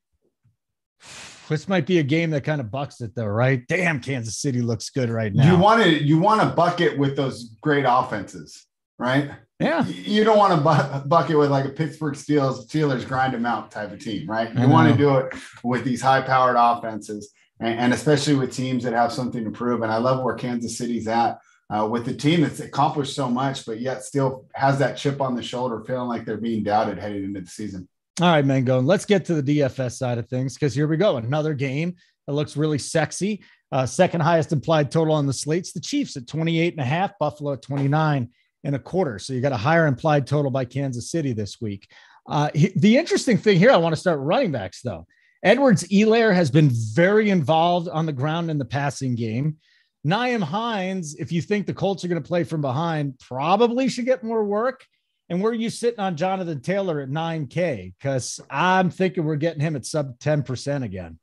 [1.49, 3.63] This might be a game that kind of bucks it though, right?
[3.69, 5.53] Damn, Kansas City looks good right now.
[5.53, 8.67] You want to you want to bucket with those great offenses,
[8.99, 9.31] right?
[9.61, 9.85] Yeah.
[9.87, 13.71] You don't want to bu- bucket with like a Pittsburgh Steelers, Steelers grind them out
[13.71, 14.53] type of team, right?
[14.59, 18.85] You want to do it with these high powered offenses and, and, especially with teams
[18.85, 19.83] that have something to prove.
[19.83, 21.39] And I love where Kansas City's at
[21.71, 25.35] uh, with the team that's accomplished so much, but yet still has that chip on
[25.35, 27.89] the shoulder, feeling like they're being doubted headed into the season.
[28.21, 31.17] All right, Mangone, let's get to the DFS side of things because here we go.
[31.17, 33.43] Another game that looks really sexy.
[33.73, 35.73] Uh, second highest implied total on the slates.
[35.73, 38.31] The Chiefs at 28 and a half, Buffalo at 29
[38.63, 39.19] and a quarter.
[39.19, 41.89] So you got a higher implied total by Kansas City this week.
[42.29, 45.07] Uh, the interesting thing here, I want to start running backs though.
[45.45, 49.59] Edwards-Helaire has been very involved on the ground in the passing game.
[50.07, 54.07] Nyheim Hines, if you think the Colts are going to play from behind, probably should
[54.07, 54.87] get more work.
[55.29, 57.93] And where are you sitting on Jonathan Taylor at 9K?
[57.99, 61.19] Because I'm thinking we're getting him at sub 10% again.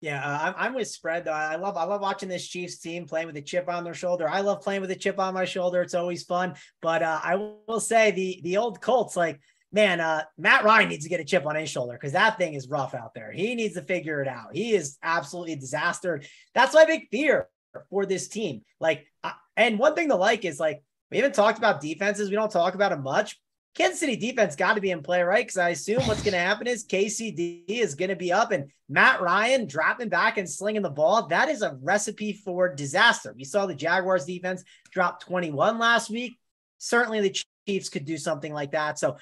[0.00, 1.32] Yeah, uh, I'm, I'm with spread though.
[1.32, 4.28] I love I love watching this Chiefs team playing with a chip on their shoulder.
[4.28, 5.80] I love playing with a chip on my shoulder.
[5.80, 6.54] It's always fun.
[6.82, 9.40] But uh, I will say the the old Colts, like
[9.76, 12.54] man, uh, Matt Ryan needs to get a chip on his shoulder because that thing
[12.54, 13.30] is rough out there.
[13.30, 14.54] He needs to figure it out.
[14.54, 16.22] He is absolutely a disaster.
[16.54, 17.48] That's my big fear
[17.90, 18.62] for this team.
[18.80, 19.06] Like,
[19.54, 22.30] and one thing to like is like we haven't talked about defenses.
[22.30, 23.38] We don't talk about it much.
[23.74, 25.44] Kansas City defense got to be in play, right?
[25.44, 28.70] Because I assume what's going to happen is KCD is going to be up and
[28.88, 31.26] Matt Ryan dropping back and slinging the ball.
[31.26, 33.34] That is a recipe for disaster.
[33.36, 36.38] We saw the Jaguars defense drop 21 last week.
[36.78, 37.36] Certainly the
[37.66, 38.98] Chiefs could do something like that.
[38.98, 39.18] So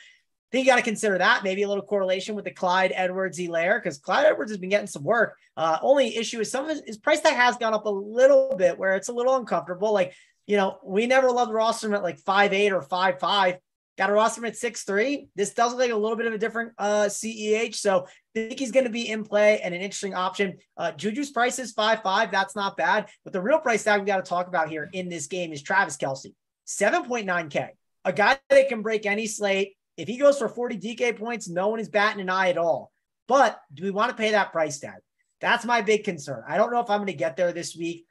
[0.54, 1.42] Think you got to consider that.
[1.42, 5.02] Maybe a little correlation with the Clyde Edwards-Helaire because Clyde Edwards has been getting some
[5.02, 5.36] work.
[5.56, 8.54] Uh, only issue is some of his, his price tag has gone up a little
[8.56, 9.92] bit where it's a little uncomfortable.
[9.92, 10.14] Like,
[10.46, 13.56] you know, we never loved roster at like five eight or five five.
[13.98, 15.26] Got a roster at six three.
[15.34, 17.74] This does look like a little bit of a different uh, CEH.
[17.74, 20.58] So I think he's going to be in play and an interesting option.
[20.76, 22.30] Uh, Juju's price is five five.
[22.30, 23.08] That's not bad.
[23.24, 25.62] But the real price tag we got to talk about here in this game is
[25.62, 26.32] Travis Kelce,
[26.68, 27.70] 7.9K.
[28.04, 29.74] A guy that can break any slate.
[29.96, 32.92] If he goes for 40 DK points, no one is batting an eye at all.
[33.28, 35.00] But do we want to pay that price tag?
[35.40, 36.44] That's my big concern.
[36.48, 38.06] I don't know if I'm going to get there this week.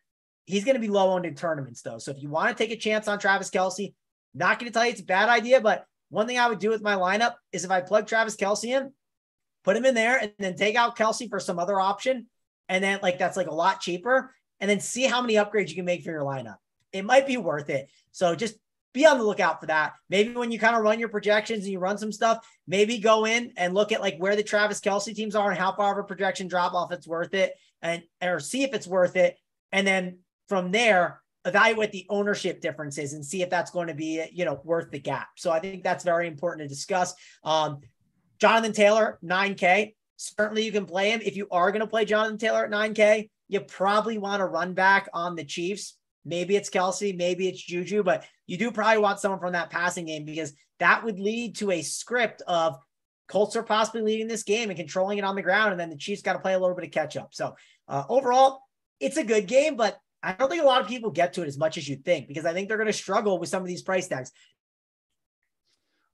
[0.45, 1.97] He's going to be low owned in tournaments, though.
[1.97, 3.93] So if you want to take a chance on Travis Kelce,
[4.33, 6.69] not going to tell you it's a bad idea, but one thing I would do
[6.69, 8.91] with my lineup is if I plug Travis Kelce in,
[9.63, 12.27] put him in there, and then take out Kelce for some other option.
[12.69, 14.33] And then, like, that's like a lot cheaper.
[14.59, 16.57] And then see how many upgrades you can make for your lineup.
[16.91, 17.89] It might be worth it.
[18.11, 18.55] So just
[18.93, 19.93] be on the lookout for that.
[20.09, 23.25] Maybe when you kind of run your projections and you run some stuff, maybe go
[23.25, 25.97] in and look at like where the Travis Kelce teams are and how far of
[25.97, 29.37] a projection drop off it's worth it and or see if it's worth it.
[29.71, 34.23] And then from there, evaluate the ownership differences and see if that's going to be,
[34.31, 35.27] you know, worth the gap.
[35.37, 37.13] So I think that's very important to discuss.
[37.43, 37.81] Um,
[38.39, 39.95] Jonathan Taylor, 9K.
[40.17, 41.21] Certainly you can play him.
[41.23, 44.73] If you are going to play Jonathan Taylor at 9K, you probably want to run
[44.73, 45.97] back on the Chiefs.
[46.25, 50.05] Maybe it's Kelce, maybe it's Juju, but you do probably want someone from that passing
[50.05, 52.77] game because that would lead to a script of
[53.27, 55.97] Colts are possibly leading this game and controlling it on the ground, and then the
[55.97, 57.29] Chiefs got to play a little bit of catch up.
[57.33, 57.55] So
[57.87, 58.61] uh, overall,
[58.99, 61.47] it's a good game, but I don't think a lot of people get to it
[61.47, 63.67] as much as you think because I think they're going to struggle with some of
[63.67, 64.31] these price tags.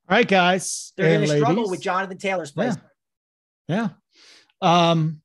[0.10, 0.94] All right, guys.
[0.98, 2.76] They're going to struggle with Jonathan Taylor's price.
[3.68, 3.90] Yeah.
[4.62, 4.90] yeah.
[4.92, 5.22] Um,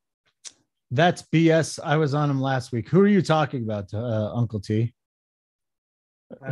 [0.94, 1.78] that's BS.
[1.82, 2.88] I was on him last week.
[2.88, 4.94] Who are you talking about, uh, Uncle T?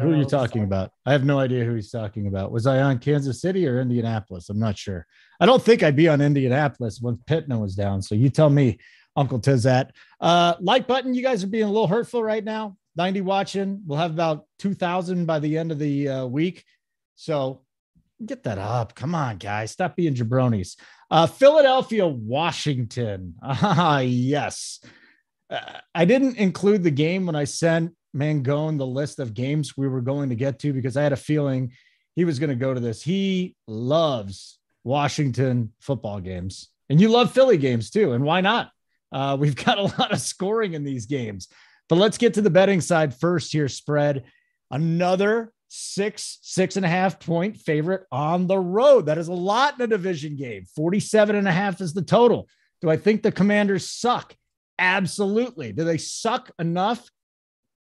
[0.00, 0.90] Who are you talking about?
[1.06, 2.52] I have no idea who he's talking about.
[2.52, 4.48] Was I on Kansas City or Indianapolis?
[4.48, 5.06] I'm not sure.
[5.40, 8.02] I don't think I'd be on Indianapolis when Pittman was down.
[8.02, 8.78] So you tell me.
[9.16, 9.90] Uncle Tizat.
[10.20, 12.76] Uh, like button, you guys are being a little hurtful right now.
[12.96, 13.82] 90 watching.
[13.86, 16.64] We'll have about 2,000 by the end of the uh, week.
[17.14, 17.62] So
[18.26, 18.94] get that up.
[18.94, 19.70] Come on, guys.
[19.72, 20.76] Stop being jabronis.
[21.10, 23.34] Uh, Philadelphia, Washington.
[23.42, 24.80] Ah, yes.
[25.50, 25.60] Uh,
[25.94, 30.00] I didn't include the game when I sent Mangone the list of games we were
[30.00, 31.72] going to get to because I had a feeling
[32.14, 33.02] he was going to go to this.
[33.02, 38.12] He loves Washington football games, and you love Philly games too.
[38.12, 38.70] And why not?
[39.12, 41.48] Uh, we've got a lot of scoring in these games.
[41.88, 43.68] But let's get to the betting side first here.
[43.68, 44.24] Spread
[44.70, 49.06] another six, six and a half point favorite on the road.
[49.06, 50.66] That is a lot in a division game.
[50.76, 52.46] 47 and a half is the total.
[52.82, 54.36] Do I think the commanders suck?
[54.78, 55.72] Absolutely.
[55.72, 57.10] Do they suck enough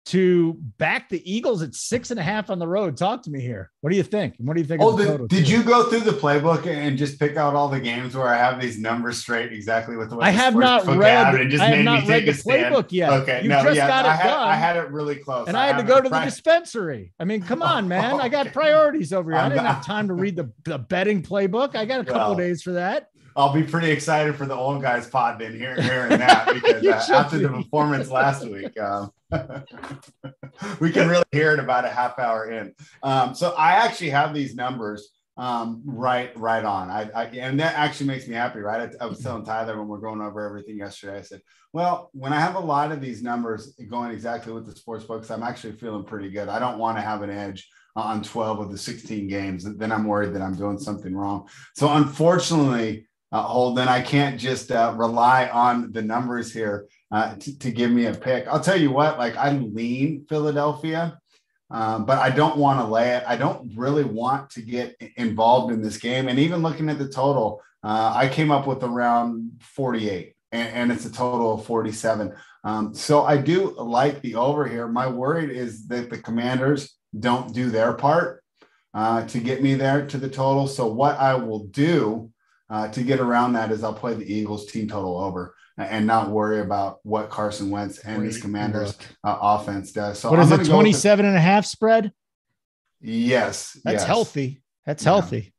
[0.07, 2.97] to back the Eagles at six and a half on the road?
[2.97, 3.71] Talk to me here.
[3.81, 4.35] What do you think?
[4.38, 4.81] What do you think?
[4.83, 8.16] Oh, the, did you go through the playbook and just pick out all the games
[8.16, 11.35] where I have these numbers straight exactly with the way I have not read.
[11.35, 13.12] And just I have not read the playbook yet.
[13.12, 14.49] Okay, you no, just yeah, got it I had, done.
[14.49, 17.12] I had it really close, and I, I had to go to the dispensary.
[17.19, 18.12] I mean, come on, man.
[18.12, 18.25] Oh, okay.
[18.25, 19.40] I got priorities over here.
[19.40, 21.75] I didn't have time to read the, the betting playbook.
[21.75, 23.11] I got a couple well, days for that.
[23.37, 27.14] I'll be pretty excited for the old guys pod then hearing, hearing that because uh,
[27.14, 29.11] after the performance last week, um,
[30.81, 32.75] we can really hear it about a half hour in.
[33.03, 36.88] Um, so I actually have these numbers um, right, right on.
[36.88, 38.88] I, I, and that actually makes me happy, right?
[39.01, 41.18] I, I, was telling Tyler when we are going over everything yesterday.
[41.18, 41.42] I said,
[41.75, 45.31] well, when I have a lot of these numbers going exactly with the sports books,
[45.31, 46.49] I'm actually feeling pretty good.
[46.49, 49.77] I don't want to have an edge on 12 of the 16 games.
[49.77, 51.49] Then I'm worried that I'm doing something wrong.
[51.75, 53.89] So unfortunately, uh, Holden.
[53.89, 58.15] I can't just uh, rely on the numbers here uh, to, to, give me a
[58.15, 58.47] pick.
[58.49, 61.19] I'll tell you what, like I lean Philadelphia,
[61.71, 63.25] um, but I don't want to lay it.
[63.27, 66.29] I don't really want to get involved in this game.
[66.29, 70.93] And even looking at the total, uh, I came up with around 48, and, and
[70.93, 72.35] it's a total of 47.
[72.65, 74.89] Um, so I do like the over here.
[74.89, 78.43] My worry is that the Commanders don't do their part
[78.93, 80.67] uh, to get me there to the total.
[80.67, 82.33] So what I will do
[82.68, 86.31] uh, to get around that is I'll play the Eagles team total over and not
[86.31, 90.18] worry about what Carson Wentz and his commanders uh, offense does.
[90.18, 92.12] So what is it, 27 and a half spread?
[93.00, 93.79] Yes.
[93.85, 94.07] That's yes.
[94.07, 94.62] healthy.
[94.87, 95.11] That's yeah.
[95.11, 95.55] healthy.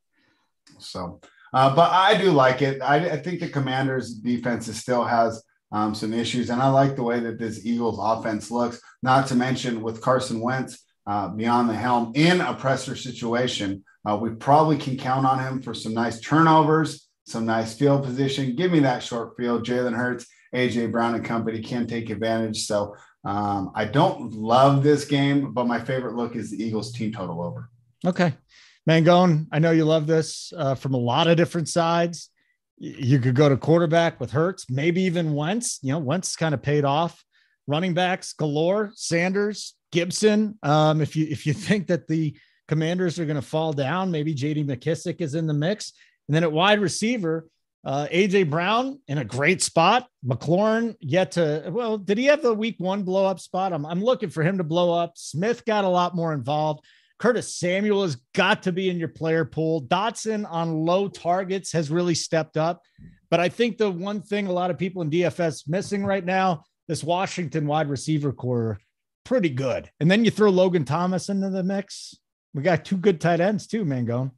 [0.78, 1.20] So,
[1.52, 2.82] uh, but I do like it.
[2.82, 5.42] I, I, think the commanders defense still has
[5.72, 6.50] um, some issues.
[6.50, 10.40] And I like the way that this Eagles offense looks, not to mention with Carson
[10.40, 13.84] Wentz uh, beyond the helm in a pressure situation.
[14.06, 18.56] Uh, we probably can count on him for some nice turnovers, some nice field position.
[18.56, 19.64] Give me that short field.
[19.64, 22.66] Jalen Hurts, AJ Brown, and company can take advantage.
[22.66, 27.12] So um, I don't love this game, but my favorite look is the Eagles team
[27.12, 27.70] total over.
[28.06, 28.32] Okay.
[28.88, 32.30] Mangone, I know you love this uh, from a lot of different sides.
[32.78, 35.78] You could go to quarterback with Hurts, maybe even Wentz.
[35.82, 37.22] You know, Wentz kind of paid off.
[37.66, 40.58] Running backs galore, Sanders, Gibson.
[40.62, 42.34] Um, if you if you think that the
[42.68, 44.10] Commanders are going to fall down.
[44.10, 45.92] Maybe JD McKissic is in the mix.
[46.28, 47.48] And then at wide receiver,
[47.84, 50.06] uh, AJ Brown in a great spot.
[50.24, 53.72] McLaurin yet to, well, did he have the week one blow up spot?
[53.72, 55.12] I'm, I'm looking for him to blow up.
[55.16, 56.84] Smith got a lot more involved.
[57.18, 59.82] Curtis Samuel has got to be in your player pool.
[59.82, 62.82] Dotson on low targets has really stepped up.
[63.30, 66.64] But I think the one thing a lot of people in DFS missing right now,
[66.86, 68.78] this Washington wide receiver core,
[69.24, 69.90] pretty good.
[70.00, 72.14] And then you throw Logan Thomas into the mix.
[72.54, 74.32] We got two good tight ends too, Mangone.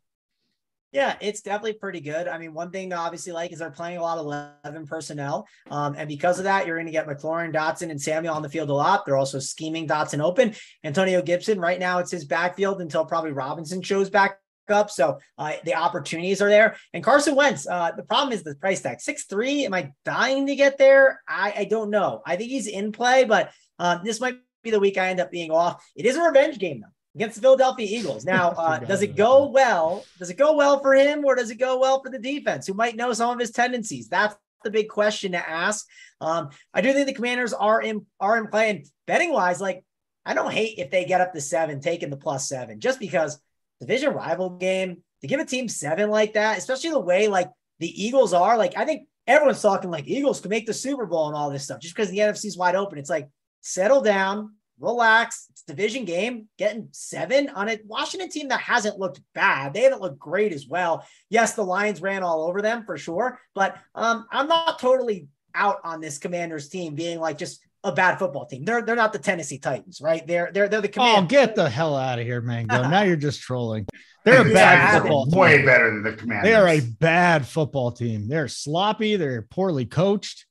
[0.93, 2.27] Yeah, it's definitely pretty good.
[2.27, 5.47] I mean, one thing to obviously like is they're playing a lot of 11 personnel.
[5.71, 8.49] Um, and because of that, you're going to get McLaurin, Dotson, and Samuel on the
[8.49, 9.07] field a lot.
[9.07, 10.55] They're also scheming Dotson open.
[10.83, 14.91] Antonio Gibson, right now, it's his backfield until probably Robinson shows back up.
[14.91, 16.77] So uh, the opportunities are there.
[16.93, 19.65] And Carson Wentz, uh, the problem is the price tag six three.
[19.65, 21.23] Am I dying to get there?
[21.29, 22.23] I, I don't know.
[22.27, 25.31] I think he's in play, but uh, this might be the week I end up
[25.31, 25.85] being off.
[25.97, 28.25] It is a revenge game, though against the Philadelphia Eagles.
[28.25, 30.05] Now, uh, does it go well?
[30.19, 32.75] Does it go well for him or does it go well for the defense who
[32.75, 34.09] might know some of his tendencies?
[34.09, 35.87] That's the big question to ask.
[36.21, 39.85] Um, I do think the commanders are in are in play and betting wise, like
[40.25, 43.41] I don't hate if they get up to seven, taking the plus seven, just because
[43.81, 48.05] division rival game to give a team seven like that, especially the way like the
[48.05, 51.37] Eagles are, like I think everyone's talking like Eagles can make the Super Bowl and
[51.37, 52.99] all this stuff just because the NFC is wide open.
[52.99, 53.29] It's like
[53.63, 55.47] settle down, relax.
[55.51, 56.49] It's division game.
[56.59, 59.75] Getting seven on a Washington team that hasn't looked bad.
[59.75, 61.07] They haven't looked great as well.
[61.29, 65.79] Yes, the Lions ran all over them for sure, but um, I'm not totally out
[65.85, 68.65] on this Commanders team being like just a bad football team.
[68.65, 70.27] They're they're not the Tennessee Titans, right?
[70.27, 71.25] They're they're they're the Commanders.
[71.25, 72.83] Oh, get the hell out of here, Mango.
[72.89, 73.87] now you're just trolling.
[74.25, 75.39] They're a bad football team.
[75.39, 76.45] Way better than the Commanders.
[76.45, 78.29] They are a bad football team.
[78.29, 79.17] They're sloppy.
[79.17, 80.47] They're poorly coached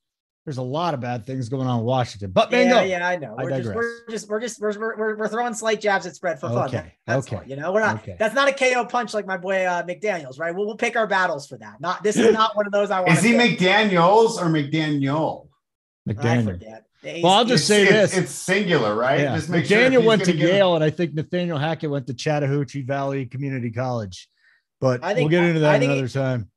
[0.50, 2.32] there's a lot of bad things going on in Washington.
[2.32, 3.36] But man, yeah, yeah, I know.
[3.38, 6.40] We're, I just, we're just we're just we're, we're, we're throwing slight jabs at spread
[6.40, 6.70] for fun.
[6.70, 7.48] Okay, that's okay.
[7.48, 7.98] you know, we're not.
[7.98, 8.16] Okay.
[8.18, 10.56] That's not a KO punch like my boy uh, McDaniel's, right?
[10.56, 11.80] We'll, we'll pick our battles for that.
[11.80, 13.12] Not this is not one of those I want.
[13.12, 15.50] Is he McDaniel's or McDaniel?
[16.10, 16.82] McDaniel.
[17.04, 19.20] Well, I'll just say it's, this: it's singular, right?
[19.20, 19.36] Yeah.
[19.36, 23.28] Just McDaniel sure went to Yale, and I think Nathaniel Hackett went to Chattahoochee Valley
[23.28, 24.28] Community College.
[24.82, 26.50] But think, we'll get into that another time.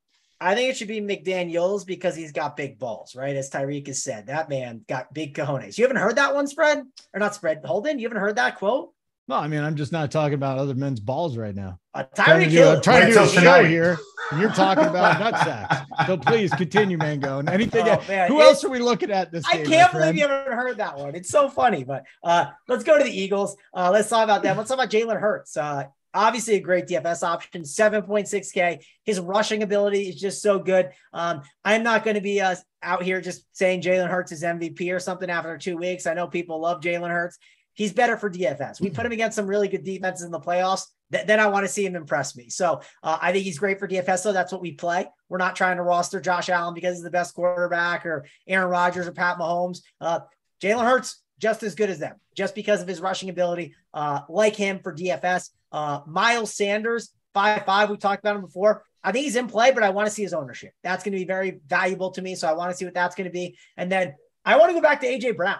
[0.43, 3.37] I think it should be McDaniels because he's got big balls, right?
[3.37, 5.79] As Tyreek has said, that man got big cojones.
[5.79, 6.83] You haven't heard that one spread
[7.15, 7.63] or not spread?
[7.65, 8.91] Holden, you haven't heard that quote?
[9.29, 11.79] Well, I mean, I'm just not talking about other men's balls right now.
[11.95, 12.71] Uh, Trying to Tyreek do, Hill.
[12.73, 13.67] I'm trying to do a show tonight.
[13.69, 13.97] here,
[14.33, 15.77] and you're talking about nut sacks.
[16.07, 17.39] So please continue, Mango.
[17.39, 17.87] And anything?
[17.89, 18.29] Oh, man.
[18.29, 19.45] who It- else are we looking at this?
[19.47, 20.19] I game, my can't believe friend?
[20.19, 21.15] you haven't heard that one.
[21.15, 21.85] It's so funny.
[21.85, 23.57] But uh, let's go to the Eagles.
[23.73, 24.57] Uh, let's talk about them.
[24.57, 25.57] Let's talk about Jalen Hurts.
[25.57, 25.85] Uh,
[26.15, 28.85] obviously, a great DFS option, 7.6K.
[29.05, 30.91] His rushing ability is just so good.
[31.13, 34.95] Um, I'm not going to be uh, out here just saying Jalen Hurts is MVP
[34.95, 36.07] or something after two weeks.
[36.07, 37.39] I know people love Jalen Hurts.
[37.75, 38.81] He's better for DFS.
[38.81, 40.87] We put him against some really good defenses in the playoffs.
[41.11, 42.51] Th- then I want to see him impress me.
[42.51, 44.19] So uh, I think he's great for DFS.
[44.19, 45.07] So that's what we play.
[45.31, 49.07] We're not trying to roster Josh Allen because he's the best quarterback or Aaron Rodgers
[49.09, 49.81] or Pat Mahomes.
[50.01, 50.21] Uh,
[50.63, 53.75] Jalen Hurts just as good as them, just because of his rushing ability.
[53.95, 55.51] Uh, like him for DFS.
[55.73, 57.91] Uh, Miles Sanders, five five.
[57.91, 58.85] We talked about him before.
[59.03, 60.73] I think he's in play, but I want to see his ownership.
[60.85, 62.37] That's going to be very valuable to me.
[62.37, 63.59] So I want to see what that's going to be.
[63.77, 64.15] And then
[64.45, 65.59] I want to go back to AJ Brown.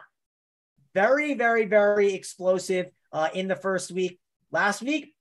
[0.95, 4.21] Very, very, very explosive uh, in the first week.
[4.53, 5.15] Last week,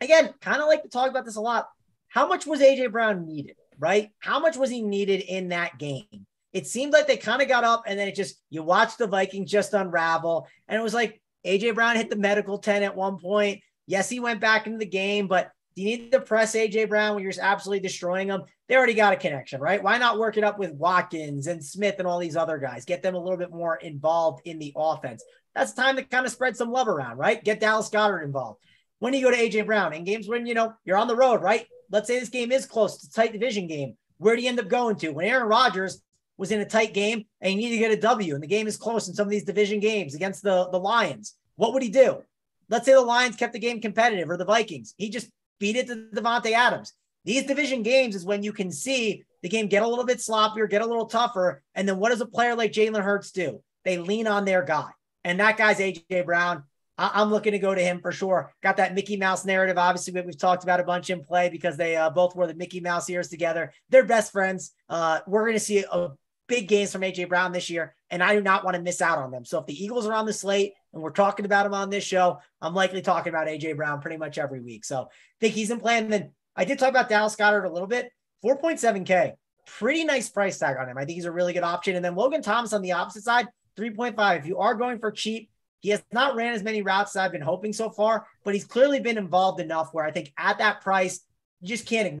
[0.00, 1.68] again, kind of like to talk about this a lot.
[2.08, 4.10] How much was AJ Brown needed, right?
[4.18, 6.26] How much was he needed in that game?
[6.52, 9.06] It seemed like they kind of got up and then it just, you watch the
[9.06, 10.46] Vikings just unravel.
[10.68, 13.60] And it was like AJ Brown hit the medical 10 at one point.
[13.86, 17.14] Yes, he went back into the game, but do you need to press AJ Brown
[17.14, 18.44] when you're just absolutely destroying them?
[18.66, 19.82] They already got a connection, right?
[19.82, 22.86] Why not work it up with Watkins and Smith and all these other guys?
[22.86, 25.22] Get them a little bit more involved in the offense.
[25.54, 27.44] That's time to kind of spread some love around, right?
[27.44, 28.60] Get Dallas Goedert involved.
[28.98, 31.16] When do you go to AJ Brown in games when you know you're on the
[31.16, 31.66] road, right?
[31.90, 33.96] Let's say this game is close, it's a tight division game.
[34.16, 35.10] Where do you end up going to?
[35.10, 36.02] When Aaron Rodgers
[36.38, 38.66] was in a tight game and you need to get a W and the game
[38.66, 41.90] is close in some of these division games against the, the Lions, what would he
[41.90, 42.22] do?
[42.68, 44.94] Let's say the Lions kept the game competitive or the Vikings.
[44.96, 46.92] He just beat it to Davante Adams.
[47.24, 50.68] These division games is when you can see the game get a little bit sloppier,
[50.70, 51.62] get a little tougher.
[51.74, 53.62] And then what does a player like Jalen Hurts do?
[53.84, 54.90] They lean on their guy.
[55.24, 56.64] And that guy's AJ Brown.
[56.98, 58.52] I- am looking to go to him for sure.
[58.62, 59.76] Got that Mickey Mouse narrative.
[59.76, 62.54] Obviously, we- we've talked about a bunch in play because they uh, both wore the
[62.54, 63.72] Mickey Mouse ears together.
[63.90, 64.72] They're best friends.
[64.88, 66.10] Uh, we're going to see a
[66.48, 69.18] big gains from AJ Brown this year, and I do not want to miss out
[69.18, 69.44] on them.
[69.44, 72.04] So if the Eagles are on the slate and we're talking about him on this
[72.04, 74.84] show, I'm likely talking about AJ Brown pretty much every week.
[74.84, 75.06] So I
[75.40, 75.98] think he's in play.
[75.98, 78.10] And then I did talk about Dallas Goedert a little bit.
[78.44, 79.32] 4.7K,
[79.66, 80.98] pretty nice price tag on him.
[80.98, 81.96] I think he's a really good option.
[81.96, 84.38] And then Logan Thomas on the opposite side, 3.5.
[84.38, 87.32] If you are going for cheap, he has not ran as many routes as I've
[87.32, 90.80] been hoping so far, but he's clearly been involved enough where I think at that
[90.80, 91.20] price,
[91.60, 92.20] you just can't ignore.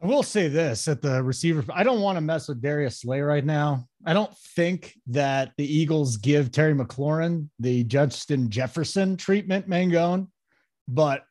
[0.00, 1.64] I will say this at the receiver.
[1.72, 3.88] I don't want to mess with Darius Slay right now.
[4.06, 10.28] I don't think that the Eagles give Terry McLaurin the Justin Jefferson treatment, Mangone,
[10.86, 11.24] but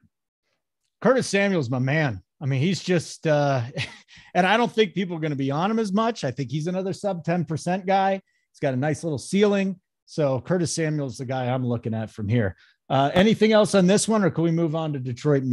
[1.01, 2.22] Curtis Samuel's my man.
[2.41, 3.61] I mean, he's just, uh,
[4.36, 6.26] and I don't think people are going to be on him as much.
[6.26, 8.13] I think he's another sub 10% guy.
[8.13, 9.80] He's got a nice little ceiling.
[10.05, 12.57] So Curtis Samuel's the guy I'm looking at from here.
[12.89, 15.51] Uh, anything else on this one, or can we move on to Detroit and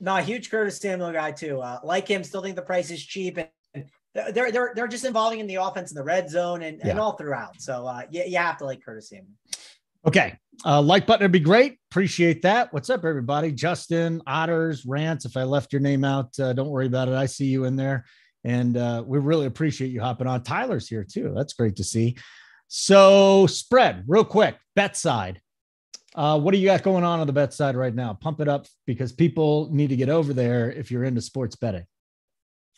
[0.00, 0.20] Minnesota?
[0.20, 1.60] No, huge Curtis Samuel guy too.
[1.60, 3.84] Uh, like him, still think the price is cheap, and
[4.14, 7.12] they're they're they're just involving in the offense in the red zone and, and all
[7.12, 7.60] throughout.
[7.60, 9.34] So uh, yeah, you have to like Curtis Samuel.
[10.06, 10.38] Okay.
[10.64, 11.78] Uh, like button would be great.
[11.90, 12.72] Appreciate that.
[12.72, 13.52] What's up, everybody?
[13.52, 15.24] Justin, Otters, Rants.
[15.24, 17.14] If I left your name out, uh, don't worry about it.
[17.14, 18.04] I see you in there.
[18.44, 20.42] And uh, we really appreciate you hopping on.
[20.42, 21.32] Tyler's here too.
[21.36, 22.16] That's great to see.
[22.68, 25.40] So, spread real quick, bet side.
[26.18, 28.12] Uh, what do you got going on on the bet side right now?
[28.12, 31.84] Pump it up because people need to get over there if you're into sports betting.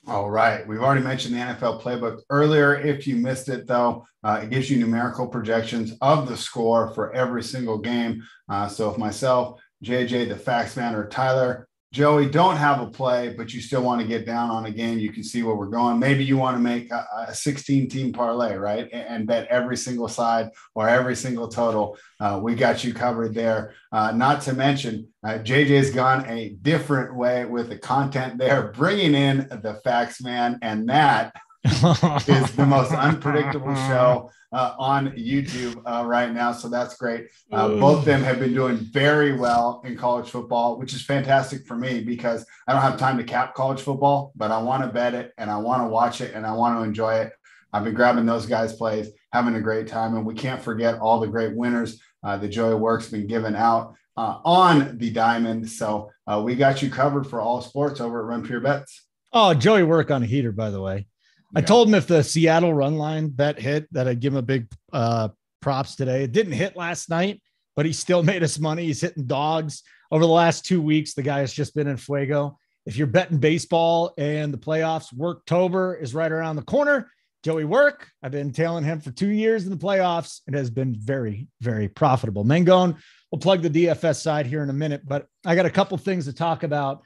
[0.07, 0.69] All right.
[0.69, 2.79] We've already mentioned the NFL playbook earlier.
[2.79, 7.15] If you missed it, though, uh, it gives you numerical projections of the score for
[7.15, 8.23] every single game.
[8.51, 13.35] Uh, so if myself, JJ, the Fax Man, or Tyler Joey, don't have a play,
[13.37, 15.67] but you still want to get down on a game, you can see where we're
[15.67, 15.99] going.
[15.99, 18.89] Maybe you want to make a, a 16 team parlay, right?
[18.93, 21.99] And, and, bet every single side or every single total.
[22.21, 23.75] Uh, we got you covered there.
[23.91, 29.17] Uh, not to mention, uh, JJ's gone a different way with the content there, bringing
[29.17, 31.35] in the facts man, and that
[31.65, 36.53] is the most unpredictable show uh, on YouTube uh, right now.
[36.53, 37.29] So that's great.
[37.53, 41.67] Uh, both of them have been doing very well in college football, which is fantastic
[41.67, 44.89] for me because I don't have time to cap college football, but I want to
[44.89, 47.33] bet it and I want to watch it and I want to enjoy it.
[47.73, 50.17] I've been grabbing those guys' plays, having a great time.
[50.17, 53.95] And we can't forget all the great winners uh, that Joey Work's been giving out
[54.17, 55.71] uh, on the diamond.
[55.71, 59.07] So uh, we got you covered for all sports over at Run Pure Bets.
[59.33, 61.07] Oh, Joey Work on a heater, by the way.
[61.55, 64.43] I told him if the Seattle run line bet hit that I'd give him a
[64.43, 65.31] big uh,
[65.61, 66.23] props today.
[66.23, 67.43] It didn't hit last night,
[67.77, 68.87] but he still made us money.
[68.87, 71.15] He's hitting dogs over the last two weeks.
[71.15, 72.57] The guy has just been in fuego.
[72.87, 77.11] If you're betting baseball and the playoffs, Worktober is right around the corner.
[77.43, 80.41] Joey Work, I've been tailing him for two years in the playoffs.
[80.47, 82.45] It has been very, very profitable.
[82.45, 82.99] Mangone,
[83.31, 86.27] we'll plug the DFS side here in a minute, but I got a couple things
[86.27, 87.03] to talk about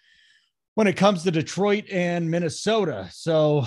[0.74, 3.08] when it comes to Detroit and Minnesota.
[3.12, 3.66] So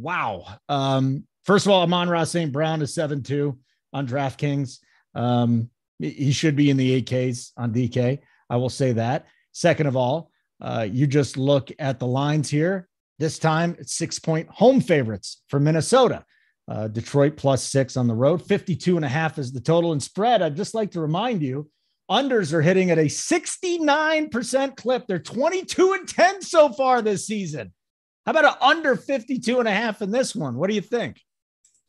[0.00, 0.46] wow.
[0.68, 2.52] Um, first of all, Amon-Ra St.
[2.52, 3.58] Brown is 7 2
[3.92, 4.78] on DraftKings.
[5.14, 8.20] Um, he should be in the 8Ks on DK.
[8.50, 9.26] I will say that.
[9.52, 10.30] Second of all,
[10.60, 12.88] uh, you just look at the lines here.
[13.18, 16.24] This time it's six point home favorites for Minnesota.
[16.70, 18.46] Uh, Detroit plus six on the road.
[18.46, 20.42] 52 and a half is the total and spread.
[20.42, 21.68] I'd just like to remind you
[22.10, 25.06] unders are hitting at a 69% clip.
[25.06, 27.72] They're 22 and 10 so far this season.
[28.28, 30.56] How about an under 52 and a half in this one?
[30.56, 31.18] What do you think?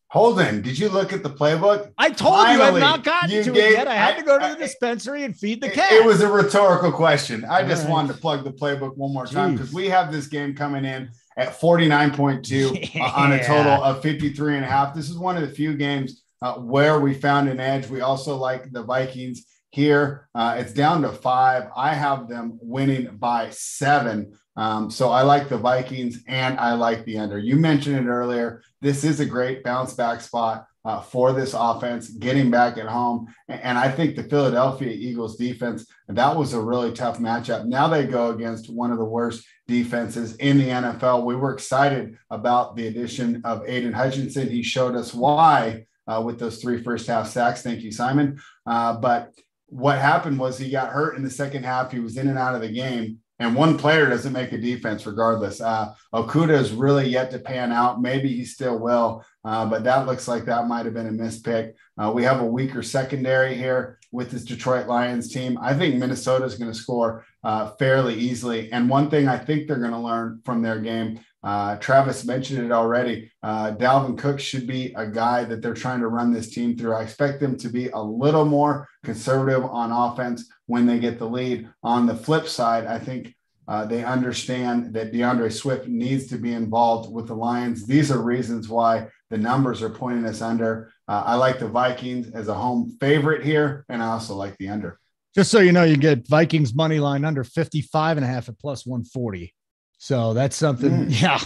[0.08, 1.92] Holden, did you look at the playbook?
[1.98, 3.90] I told Finally, you I've not gotten to gave, it yet.
[3.90, 5.92] I had I, to go to the dispensary and feed the cat.
[5.92, 7.44] It was a rhetorical question.
[7.44, 7.92] I just right.
[7.92, 11.10] wanted to plug the playbook one more time because we have this game coming in
[11.36, 13.04] at 49.2 yeah.
[13.18, 14.96] on a total of 53 and a half.
[14.96, 17.88] This is one of the few games uh, where we found an edge.
[17.88, 20.28] We also like the Vikings here.
[20.34, 21.70] Uh, it's down to five.
[21.76, 24.34] I have them winning by seven.
[24.56, 27.38] Um, so I like the Vikings and I like the under.
[27.38, 28.62] You mentioned it earlier.
[28.82, 33.28] This is a great bounce back spot uh, for this offense, getting back at home.
[33.48, 37.66] And I think the Philadelphia Eagles defense, that was a really tough matchup.
[37.66, 41.26] Now they go against one of the worst defenses in the NFL.
[41.26, 44.50] We were excited about the addition of Aidan Hutchinson.
[44.50, 47.62] He showed us why uh, with those three first half sacks.
[47.62, 48.42] Thank you, Simon.
[48.66, 49.32] Uh, but
[49.70, 51.92] what happened was he got hurt in the second half.
[51.92, 55.06] He was in and out of the game and one player doesn't make a defense
[55.06, 55.62] regardless.
[55.62, 58.02] Uh, Okudah is really yet to pan out.
[58.02, 61.74] Maybe he still will, uh, but that looks like that might have been a mispick.
[61.98, 65.58] Uh, we have a weaker secondary here with this Detroit Lions team.
[65.62, 68.72] I think Minnesota is going to score uh, fairly easily.
[68.74, 72.66] And one thing I think they're going to learn from their game uh, Travis mentioned
[72.66, 73.32] it already.
[73.42, 76.94] Uh, Dalvin Cook should be a guy that they're trying to run this team through.
[76.94, 81.28] I expect them to be a little more conservative on offense when they get the
[81.28, 81.70] lead.
[81.82, 83.34] On the flip side, I think
[83.70, 87.86] uh, they understand that DeAndre Swift needs to be involved with the Lions.
[87.86, 90.92] These are reasons why the numbers are pointing us under.
[91.08, 94.70] Uh, I like the Vikings as a home favorite here, and I also like the
[94.70, 95.00] under.
[95.36, 98.58] Just so you know, you get Vikings money line under 55 and a half at
[98.58, 99.54] plus 140.
[100.00, 101.22] So that's something, mm.
[101.22, 101.40] yeah.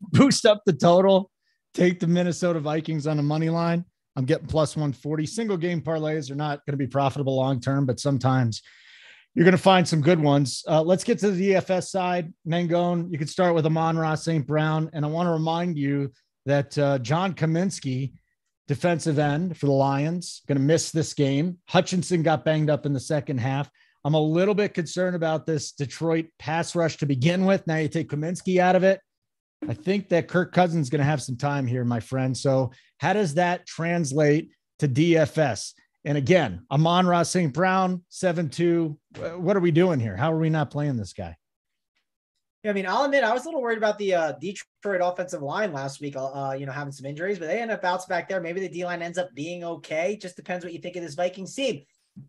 [0.00, 1.30] Boost up the total.
[1.74, 3.84] Take the Minnesota Vikings on a money line.
[4.14, 5.26] I'm getting plus 140.
[5.26, 8.62] Single game parlays are not going to be profitable long term, but sometimes
[9.34, 10.64] you're going to find some good ones.
[10.68, 12.32] Uh, let's get to the DFS side.
[12.46, 14.46] Mangone, you could start with Amon-Ra St.
[14.46, 14.90] Brown.
[14.92, 16.12] And I want to remind you
[16.46, 18.12] that uh, John Cominsky,
[18.66, 21.58] defensive end for the Lions, going to miss this game.
[21.68, 23.70] Hutchinson got banged up in the second half.
[24.04, 27.66] I'm a little bit concerned about this Detroit pass rush to begin with.
[27.66, 29.00] Now you take Cominsky out of it.
[29.68, 32.36] I think that Kirk Cousins is going to have some time here, my friend.
[32.36, 35.72] So, how does that translate to DFS?
[36.04, 37.52] And again, Amon-Ra St.
[37.52, 38.98] Brown, 7 2.
[39.36, 40.16] What are we doing here?
[40.16, 41.36] How are we not playing this guy?
[42.64, 45.72] I mean, I'll admit I was a little worried about the uh, Detroit offensive line
[45.72, 46.14] last week.
[46.16, 48.40] Uh, you know, having some injuries, but they end up bouncing back there.
[48.40, 50.16] Maybe the D line ends up being okay.
[50.20, 51.82] Just depends what you think of this Vikings team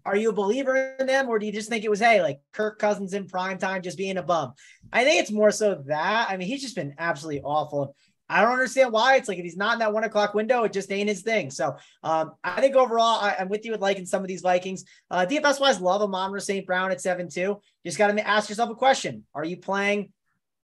[0.05, 2.39] are you a believer in them or do you just think it was hey like
[2.53, 4.53] kirk cousins in prime time just being a bum?
[4.91, 6.29] I think it's more so that.
[6.29, 7.95] I mean he's just been absolutely awful.
[8.31, 9.15] I don't understand why.
[9.15, 11.49] It's like if he's not in that one o'clock window it just ain't his thing.
[11.51, 14.85] So um, i think overall I, am with you with liking some of these vikings.
[15.09, 18.69] Uh, dfs wise love a amon st brown at 7-2 just got to ask yourself
[18.69, 19.25] a question.
[19.33, 20.11] Are you playing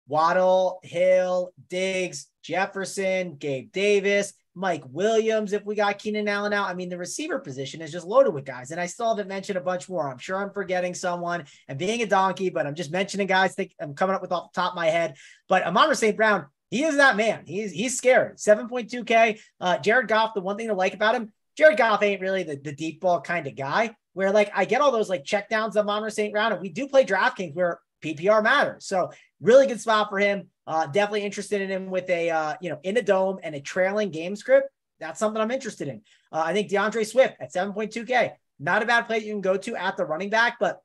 [0.07, 6.69] Waddle, Hill, Diggs, Jefferson, Gabe Davis, Mike Williams, if we got Keenan Allen out.
[6.69, 8.71] I mean, the receiver position is just loaded with guys.
[8.71, 10.09] And I still haven't mentioned a bunch more.
[10.09, 13.53] I'm sure I'm forgetting someone and being a donkey, but I'm just mentioning guys.
[13.53, 15.15] Think I'm coming up with off the top of my head.
[15.49, 16.15] But Amon St.
[16.15, 17.43] Brown, he is that man.
[17.45, 18.37] He's he's scared.
[18.37, 19.39] 7.2K.
[19.59, 22.55] Uh, Jared Goff, the one thing to like about him, Jared Goff ain't really the,
[22.55, 23.95] the deep ball kind of guy.
[24.13, 26.31] Where like I get all those like check downs of Amon St.
[26.31, 28.85] Brown, and we do play DraftKings where PPR matters.
[28.85, 29.11] So
[29.41, 30.47] really good spot for him.
[30.67, 33.61] Uh, definitely interested in him with a uh, you know in a dome and a
[33.61, 34.69] trailing game script.
[34.99, 36.01] That's something I'm interested in.
[36.31, 39.75] Uh, I think DeAndre Swift at 7.2K, not a bad play you can go to
[39.75, 40.81] at the running back, but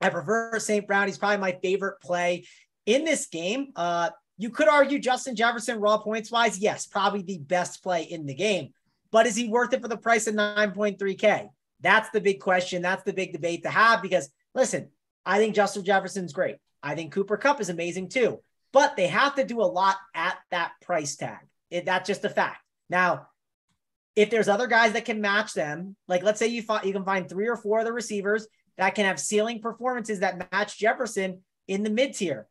[0.00, 0.86] I prefer St.
[0.86, 1.08] Brown.
[1.08, 2.46] He's probably my favorite play
[2.86, 3.72] in this game.
[3.74, 8.26] Uh, you could argue Justin Jefferson raw points wise, yes, probably the best play in
[8.26, 8.72] the game.
[9.10, 11.48] But is he worth it for the price of 9.3K?
[11.80, 12.82] That's the big question.
[12.82, 14.90] That's the big debate to have because listen,
[15.26, 16.56] I think Justin Jefferson's great.
[16.82, 18.40] I think Cooper Kupp is amazing too,
[18.72, 21.40] but they have to do a lot at that price tag.
[21.70, 22.62] It, that's just a fact.
[22.88, 23.28] Now,
[24.16, 27.04] if there's other guys that can match them, like let's say you find you can
[27.04, 31.42] find three or four of the receivers that can have ceiling performances that match Jefferson
[31.66, 32.48] in the mid tier,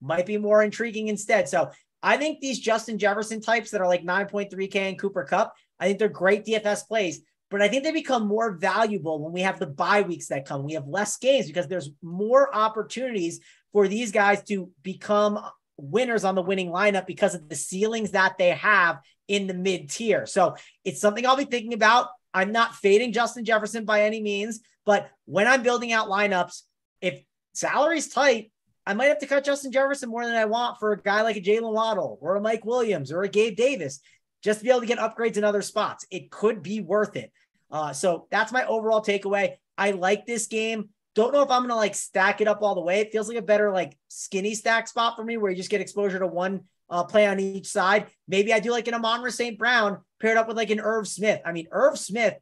[0.00, 1.48] might be more intriguing instead.
[1.48, 1.70] So
[2.02, 5.98] I think these Justin Jefferson types that are like 9.3K and Cooper Kupp, I think
[5.98, 7.22] they're great DFS plays.
[7.50, 10.64] But I think they become more valuable when we have the bye weeks that come.
[10.64, 13.40] We have less games because there's more opportunities
[13.72, 15.38] for these guys to become
[15.76, 19.90] winners on the winning lineup because of the ceilings that they have in the mid
[19.90, 20.26] tier.
[20.26, 22.08] So it's something I'll be thinking about.
[22.34, 26.62] I'm not fading Justin Jefferson by any means, but when I'm building out lineups,
[27.00, 27.22] if
[27.54, 28.50] salary's tight,
[28.86, 31.36] I might have to cut Justin Jefferson more than I want for a guy like
[31.36, 34.00] a Jaylen Waddle or a Mike Williams or a Gabe Davis
[34.42, 36.06] just to be able to get upgrades in other spots.
[36.10, 37.32] It could be worth it.
[37.70, 39.56] Uh, so that's my overall takeaway.
[39.76, 40.88] I like this game.
[41.18, 43.00] Don't know if I'm gonna like stack it up all the way.
[43.00, 45.80] It feels like a better like skinny stack spot for me where you just get
[45.80, 48.06] exposure to one uh, play on each side.
[48.28, 49.58] Maybe I do like an Amon St.
[49.58, 51.40] Brown paired up with like an Irv Smith.
[51.44, 52.34] I mean, Irv Smith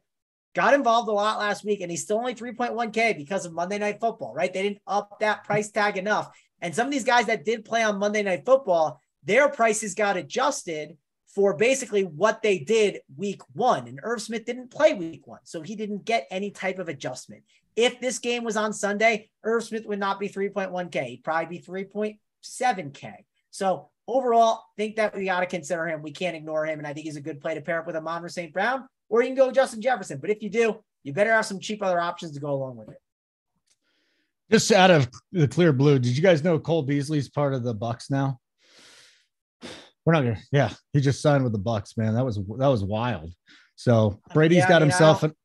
[0.53, 3.99] got involved a lot last week and he's still only 3.1K because of Monday Night
[3.99, 4.53] Football, right?
[4.53, 6.29] They didn't up that price tag enough.
[6.61, 10.17] And some of these guys that did play on Monday Night Football, their prices got
[10.17, 10.97] adjusted
[11.33, 13.87] for basically what they did week one.
[13.87, 17.41] And Irv Smith didn't play week one, so he didn't get any type of adjustment.
[17.77, 21.05] If this game was on Sunday, Irv Smith would not be 3.1K.
[21.05, 23.13] He'd probably be 3.7K.
[23.51, 26.01] So overall, think that we got to consider him.
[26.01, 26.79] We can't ignore him.
[26.79, 28.51] And I think he's a good play to pair up with Amon St.
[28.51, 30.17] Brown, or you can go with Justin Jefferson.
[30.19, 32.89] But if you do, you better have some cheap other options to go along with
[32.89, 32.97] it.
[34.51, 37.73] Just out of the clear blue, did you guys know Cole Beasley's part of the
[37.75, 38.39] Bucks now?
[40.05, 40.39] We're not gonna.
[40.53, 42.13] Yeah, he just signed with the Bucks, man.
[42.15, 43.33] That was that was wild.
[43.75, 45.35] So Brady's Yeah, got I mean, I himself don't- an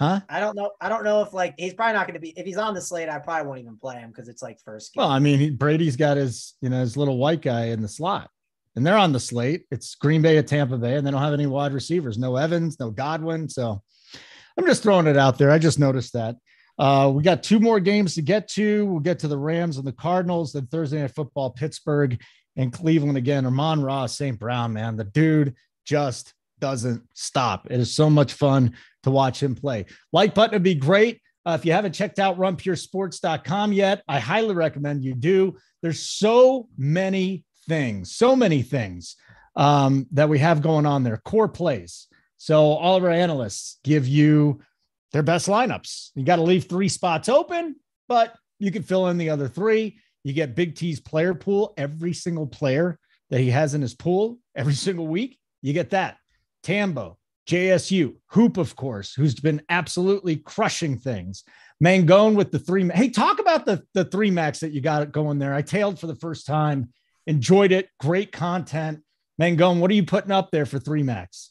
[0.00, 0.20] huh?
[0.28, 0.72] I don't know.
[0.80, 2.80] I don't know if like he's probably not going to be if he's on the
[2.80, 3.08] slate.
[3.08, 5.02] I probably won't even play him because it's like first game.
[5.02, 7.88] Well, I mean, he, Brady's got his you know his little white guy in the
[7.88, 8.30] slot,
[8.74, 9.66] and they're on the slate.
[9.70, 12.18] It's Green Bay at Tampa Bay, and they don't have any wide receivers.
[12.18, 13.48] No Evans, no Godwin.
[13.48, 13.82] So
[14.58, 15.50] I'm just throwing it out there.
[15.50, 16.36] I just noticed that.
[16.78, 18.86] Uh, we got two more games to get to.
[18.86, 22.18] We'll get to the Rams and the Cardinals, then Thursday night football, Pittsburgh
[22.56, 23.44] and Cleveland again.
[23.44, 24.38] Amon-Ra, St.
[24.38, 27.66] Brown, man, the dude just doesn't stop.
[27.70, 29.86] It is so much fun to watch him play.
[30.12, 31.20] Like button would be great.
[31.46, 35.56] Uh, if you haven't checked out runpuresports.com yet, I highly recommend you do.
[35.82, 39.16] There's so many things, so many things
[39.56, 42.08] um, that we have going on there, core plays.
[42.36, 44.60] So all of our analysts give you
[45.12, 46.10] their best lineups.
[46.14, 47.76] You got to leave three spots open,
[48.08, 49.98] but you can fill in the other three.
[50.24, 52.98] You get Big T's player pool, every single player
[53.30, 55.38] that he has in his pool every single week.
[55.62, 56.16] You get that.
[56.62, 57.18] Tambo,
[57.50, 61.42] JSU, Hoop, of course, who's been absolutely crushing things.
[61.82, 62.88] Mangone with the three.
[62.88, 65.52] Hey, talk about the, the three max that you got going there.
[65.52, 66.90] I tailed for the first time,
[67.26, 67.88] enjoyed it.
[67.98, 69.02] Great content.
[69.42, 71.50] Mangone, what are you putting up there for three max?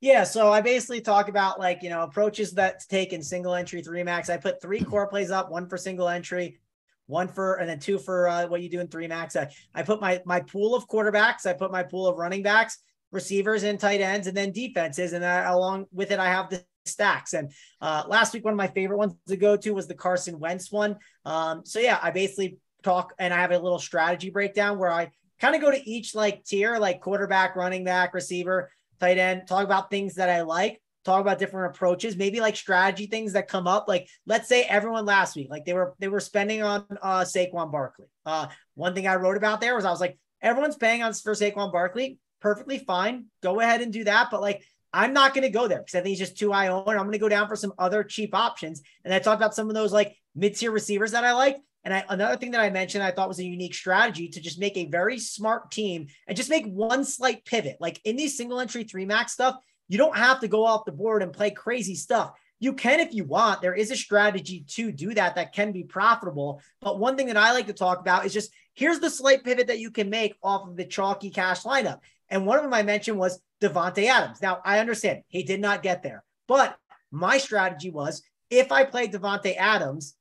[0.00, 3.54] Yeah, so I basically talk about like you know approaches that to take in single
[3.54, 4.30] entry three max.
[4.30, 6.60] I put three core plays up, one for single entry,
[7.06, 9.34] one for and then two for uh, what you do in three max.
[9.34, 12.78] I, I put my my pool of quarterbacks, I put my pool of running backs,
[13.14, 16.62] receivers, and tight ends, and then defenses, and then along with it, I have the
[16.86, 17.32] stacks.
[17.32, 20.38] And uh, last week, one of my favorite ones to go to was the Carson
[20.38, 20.96] Wentz one.
[21.24, 25.10] Um, so yeah, I basically talk and I have a little strategy breakdown where I
[25.40, 29.64] kind of go to each like tier, like quarterback, running back, receiver tight end, talk
[29.64, 33.66] about things that I like, talk about different approaches, maybe like strategy things that come
[33.66, 33.88] up.
[33.88, 37.72] Like let's say everyone last week, like they were they were spending on uh Saquon
[37.72, 38.06] Barkley.
[38.24, 41.32] Uh one thing I wrote about there was I was like, everyone's paying on for
[41.32, 43.24] Saquon Barkley, perfectly fine.
[43.42, 44.28] Go ahead and do that.
[44.30, 46.86] But like I'm not gonna go there because I think he's just too high owned.
[46.86, 48.82] I'm gonna go down for some other cheap options.
[49.02, 51.56] And I talked about some of those like mid-tier receivers that I like.
[51.84, 54.58] And I, another thing that I mentioned, I thought was a unique strategy to just
[54.58, 57.78] make a very smart team and just make one slight pivot.
[57.80, 59.56] Like in these single entry three max stuff,
[59.88, 62.32] you don't have to go off the board and play crazy stuff.
[62.60, 63.62] You can if you want.
[63.62, 66.60] There is a strategy to do that that can be profitable.
[66.80, 69.68] But one thing that I like to talk about is just here's the slight pivot
[69.68, 72.00] that you can make off of the chalky cash lineup.
[72.30, 74.40] And one of them I mentioned was Davante Adams.
[74.42, 76.76] Now I understand he did not get there, but
[77.10, 80.14] my strategy was if I play Davante Adams,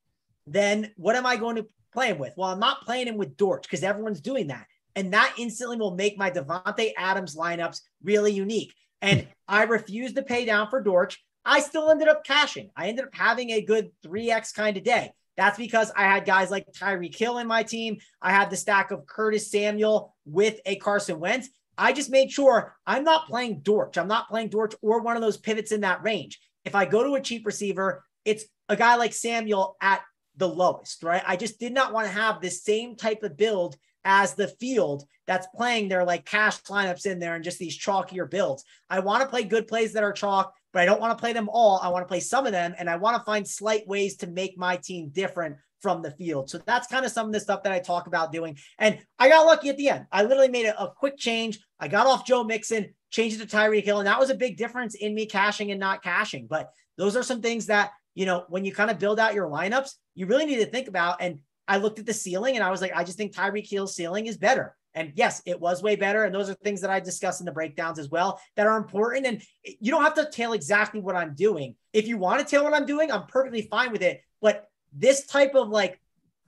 [0.46, 2.34] then what am I going to play him with?
[2.36, 4.66] Well, I'm not playing him with Dortch because everyone's doing that.
[4.96, 8.74] And that instantly will make my Davante Adams lineups really unique.
[9.02, 11.24] And I refused to pay down for Dortch.
[11.46, 12.70] I still ended up cashing.
[12.76, 15.12] I ended up having a good 3x kind of day.
[15.36, 17.98] That's because I had guys like Tyreek Hill in my team.
[18.22, 21.50] I had the stack of Curtis Samuel with a Carson Wentz.
[21.78, 23.98] I just made sure I'm not playing Dortch.
[23.98, 26.40] I'm not playing Dortch or one of those pivots in that range.
[26.66, 30.02] If I go to a cheap receiver, it's a guy like Samuel at
[30.38, 31.24] the lowest, right?
[31.26, 35.04] I just did not want to have the same type of build as the field
[35.28, 38.64] that's playing their like cash lineups in there and just these chalkier builds.
[38.90, 41.34] I want to play good plays that are chalk, but I don't want to play
[41.34, 41.80] them all.
[41.82, 44.28] I want to play some of them and I want to find slight ways to
[44.28, 46.50] make my team different from the field.
[46.50, 48.58] So that's kind of some of the stuff that I talk about doing.
[48.80, 50.08] And I got lucky at the end.
[50.12, 51.60] I literally made a, a quick change.
[51.80, 54.58] I got off Joe Mixon, changed it to Tyreek Hill, and that was a big
[54.58, 56.48] difference in me cashing and not cashing.
[56.50, 59.50] But those are some things that, you know, when you kind of build out your
[59.50, 61.18] lineups, you really need to think about.
[61.20, 63.96] And I looked at the ceiling and I was like, I just think Tyreek Hill's
[63.96, 64.76] ceiling is better.
[64.96, 66.24] And yes, it was way better.
[66.24, 69.26] And those are things that I discuss in the breakdowns as well that are important.
[69.26, 71.76] And you don't have to tail exactly what I'm doing.
[71.94, 74.22] If you want to tail what I'm doing, I'm perfectly fine with it.
[74.42, 76.00] But this type of like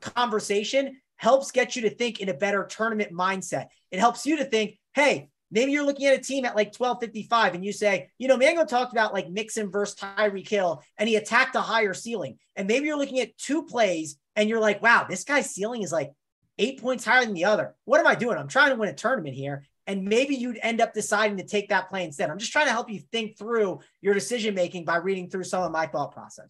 [0.01, 3.67] conversation helps get you to think in a better tournament mindset.
[3.91, 7.55] It helps you to think, hey, maybe you're looking at a team at like 1255
[7.55, 11.15] and you say, you know, Mango talked about like Mixon versus Tyreek Hill and he
[11.15, 12.37] attacked a higher ceiling.
[12.55, 15.91] And maybe you're looking at two plays and you're like, wow, this guy's ceiling is
[15.91, 16.11] like
[16.57, 17.75] eight points higher than the other.
[17.85, 18.37] What am I doing?
[18.37, 19.63] I'm trying to win a tournament here.
[19.87, 22.29] And maybe you'd end up deciding to take that play instead.
[22.29, 25.61] I'm just trying to help you think through your decision making by reading through some
[25.61, 26.49] of my thought process.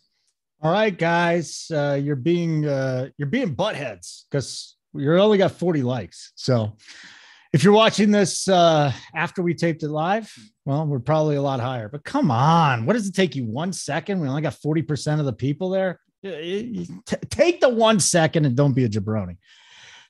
[0.62, 5.84] All right, guys, uh, you're being uh, you're being buttheads because you're only got 40
[5.84, 6.32] likes.
[6.36, 6.78] So
[7.54, 10.34] if you're watching this uh, after we taped it live,
[10.66, 11.90] well, we're probably a lot higher.
[11.90, 14.22] But come on, what does it take you one second?
[14.22, 16.00] We only got 40% of the people there.
[16.24, 19.38] T- take the one second and don't be a jabroni.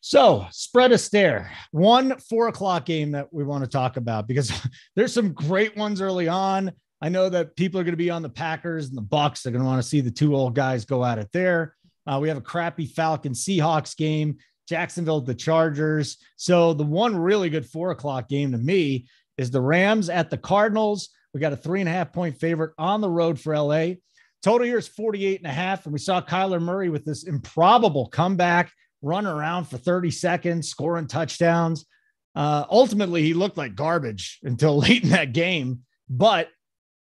[0.02, 1.50] So, Spread Astaire.
[1.72, 4.52] One four o'clock game that we want to talk about because
[4.96, 6.72] there's some great ones early on.
[7.06, 9.44] I know that people are going to be on the Packers and the Bucks.
[9.44, 11.76] They're going to want to see the two old guys go at it there.
[12.08, 14.38] Uh, we have a crappy Falcon Seahawks game,
[14.68, 16.18] Jacksonville, the Chargers.
[16.36, 19.06] So the one really good four o'clock game to me
[19.38, 21.10] is the Rams at the Cardinals.
[21.32, 23.98] We got a three and a half point favorite on the road for LA.
[24.42, 25.86] Total here is 48 and a half.
[25.86, 28.72] And we saw Kyler Murray with this improbable comeback,
[29.04, 31.86] run around for 30 seconds, scoring touchdowns.
[32.34, 35.82] Uh, ultimately, he looked like garbage until late in that game.
[36.10, 36.50] But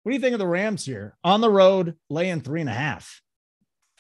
[0.04, 2.74] what do you think of the Rams here on the road, laying three and a
[2.74, 3.22] half?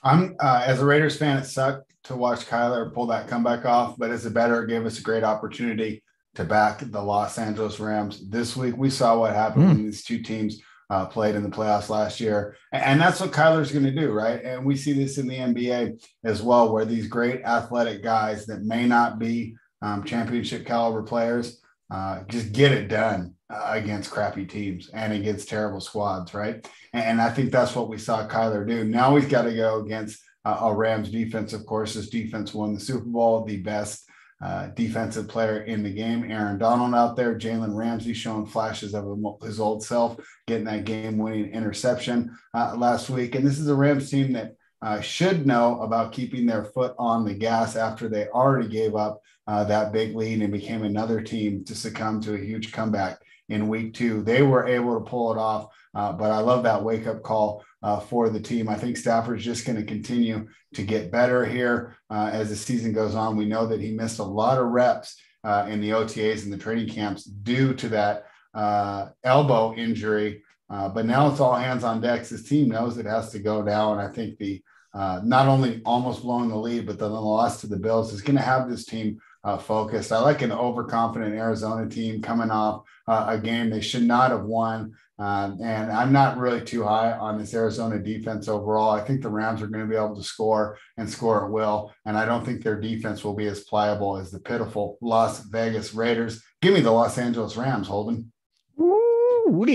[0.03, 3.97] I'm uh, as a Raiders fan, it sucked to watch Kyler pull that comeback off,
[3.97, 6.03] but as a better, it gave us a great opportunity
[6.35, 8.75] to back the Los Angeles Rams this week.
[8.75, 9.67] We saw what happened mm.
[9.67, 13.31] when these two teams uh, played in the playoffs last year, and, and that's what
[13.31, 14.43] Kyler's going to do, right?
[14.43, 18.63] And we see this in the NBA as well, where these great athletic guys that
[18.63, 24.45] may not be um, championship caliber players uh, just get it done uh, against crappy
[24.45, 26.67] teams and against terrible squads, right?
[26.93, 28.83] And, I think that's what we saw Kyler do.
[28.83, 31.53] Now he's got to go against uh, a Rams defense.
[31.53, 34.09] Of course, his defense won the Super Bowl, the best
[34.41, 36.29] uh, defensive player in the game.
[36.29, 39.05] Aaron Donald out there, Jalen Ramsey showing flashes of
[39.43, 43.35] his old self, getting that game-winning interception uh, last week.
[43.35, 47.23] And this is a Rams team that uh, should know about keeping their foot on
[47.23, 51.63] the gas after they already gave up uh, that big lead and became another team
[51.65, 53.19] to succumb to a huge comeback
[53.49, 54.23] in week two.
[54.23, 57.63] They were able to pull it off, uh, but I love that wake up call
[57.83, 58.69] uh, for the team.
[58.69, 62.93] I think Stafford's just going to continue to get better here uh, as the season
[62.93, 63.37] goes on.
[63.37, 66.57] We know that he missed a lot of reps uh, in the OTAs and the
[66.57, 70.43] training camps due to that uh, elbow injury.
[70.69, 72.25] Uh, but now it's all hands on deck.
[72.25, 73.91] His team knows it has to go now.
[73.91, 74.61] And I think the
[74.93, 78.37] not only almost blowing the lead, but then the loss to the Bills is going
[78.37, 79.19] to have this team
[79.59, 80.13] focused.
[80.13, 84.43] I like an overconfident Arizona team coming off uh, a game they should not have
[84.43, 84.93] won.
[85.19, 88.89] Um, and I'm not really too high on this Arizona defense overall.
[88.89, 91.93] I think the Rams are going to be able to score and score at will.
[92.05, 95.93] And I don't think their defense will be as pliable as the pitiful Las Vegas
[95.93, 96.41] Raiders.
[96.61, 98.31] Give me the Los Angeles Rams, Holden.
[98.79, 99.65] Ooh,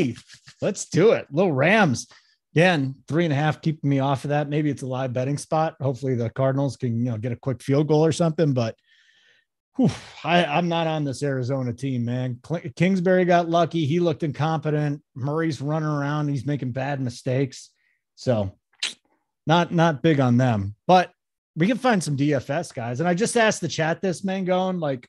[0.60, 1.26] let's do it.
[1.30, 2.08] Little Rams
[2.56, 4.48] again, three and a half keeping me off of that.
[4.48, 5.76] Maybe it's a live betting spot.
[5.78, 8.54] Hopefully the Cardinals can, you know, get a quick field goal or something.
[8.54, 8.76] But
[10.24, 12.40] I, I'm not on this Arizona team, man.
[12.76, 13.84] Kingsbury got lucky.
[13.84, 15.02] He looked incompetent.
[15.14, 16.28] Murray's running around.
[16.28, 17.70] He's making bad mistakes.
[18.14, 18.52] So
[19.46, 20.74] not not big on them.
[20.86, 21.12] But
[21.54, 23.00] we can find some DFS guys.
[23.00, 25.08] And I just asked the chat this, man, going like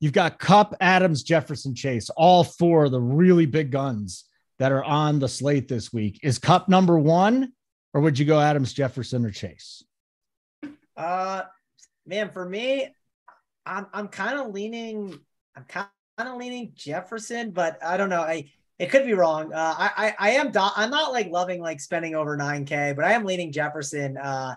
[0.00, 4.24] you've got Kupp, Adams, Jefferson, Chase, all four of the really big guns
[4.58, 6.20] that are on the slate this week.
[6.22, 7.52] Is Kupp number one,
[7.94, 9.84] or would you go Adams, Jefferson, or Chase?
[10.96, 11.42] Uh,
[12.06, 12.94] man, for me,
[13.66, 15.18] I'm I'm kind of leaning.
[15.56, 15.88] I'm kind
[16.18, 18.22] of leaning Jefferson, but I don't know.
[18.22, 19.52] I it could be wrong.
[19.52, 23.04] Uh, I, I I am do- I'm not like loving like spending over 9k, but
[23.04, 24.16] I am leaning Jefferson.
[24.16, 24.54] Uh,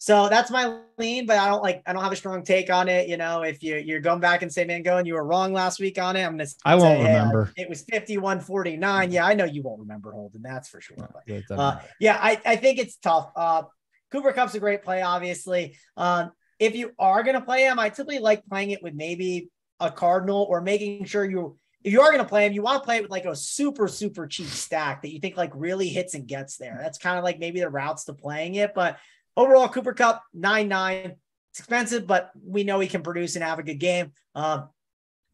[0.00, 2.88] so that's my lean, but I don't like I don't have a strong take on
[2.88, 3.08] it.
[3.08, 5.80] You know, if you you're going back and say, man, going, you were wrong last
[5.80, 6.22] week on it.
[6.22, 7.52] I'm gonna I won't remember.
[7.56, 9.10] Hey, it was 51 49.
[9.10, 10.96] Yeah, I know you won't remember Holden, that's for sure.
[10.98, 11.24] But,
[11.58, 13.32] uh, yeah, I, I think it's tough.
[13.34, 13.64] Uh,
[14.12, 15.76] Cooper Kupp's a great play, obviously.
[15.96, 19.48] Um, if you are gonna play him, I typically like playing it with maybe
[19.80, 22.82] a cardinal or making sure you if you are going to play him, you want
[22.82, 25.88] to play it with like a super, super cheap stack that you think like really
[25.88, 26.76] hits and gets there.
[26.82, 28.74] That's kind of like maybe the routes to playing it.
[28.74, 28.98] But
[29.38, 31.14] Overall, Cooper Kupp, 9 9.
[31.50, 34.10] It's expensive, but we know he can produce and have a good game.
[34.34, 34.68] Um,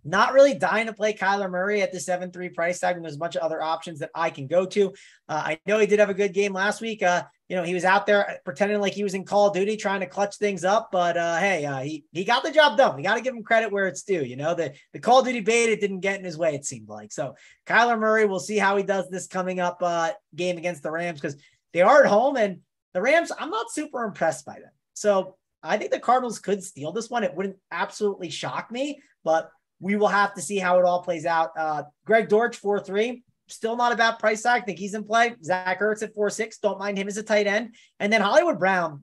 [0.05, 2.97] not really dying to play Kyler Murray at the 7 3 price tag.
[2.97, 4.93] And there's a bunch of other options that I can go to.
[5.27, 7.03] Uh, I know he did have a good game last week.
[7.03, 9.77] Uh, you know, he was out there pretending like he was in Call of Duty
[9.77, 10.89] trying to clutch things up.
[10.91, 12.97] But uh, hey, uh, he, he got the job done.
[12.97, 14.25] We got to give him credit where it's due.
[14.25, 16.89] You know, the, the Call of Duty bait, didn't get in his way, it seemed
[16.89, 17.13] like.
[17.13, 17.35] So
[17.67, 21.21] Kyler Murray, we'll see how he does this coming up uh, game against the Rams
[21.21, 21.37] because
[21.75, 22.37] they are at home.
[22.37, 22.61] And
[22.95, 24.71] the Rams, I'm not super impressed by them.
[24.95, 27.25] So I think the Cardinals could steal this one.
[27.25, 31.27] It wouldn't absolutely shock me, but we will have to see how it all plays
[31.27, 31.51] out.
[31.59, 33.23] Uh, Greg Dortch, 4 3.
[33.49, 34.63] Still not a bad price tag.
[34.63, 35.35] I think he's in play.
[35.43, 36.59] Zach Ertz at 4 6.
[36.59, 37.75] Don't mind him as a tight end.
[38.01, 39.03] And then Hollywood Brown,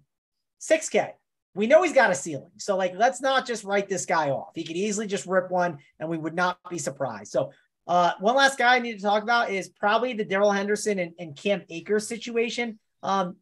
[0.61, 1.11] 6K.
[1.53, 2.51] We know he's got a ceiling.
[2.57, 4.51] So, like, let's not just write this guy off.
[4.55, 7.31] He could easily just rip one and we would not be surprised.
[7.31, 7.51] So,
[7.87, 11.13] uh, one last guy I need to talk about is probably the Darrell Henderson and,
[11.19, 12.79] and Cam Akers situation.
[13.03, 13.35] Um,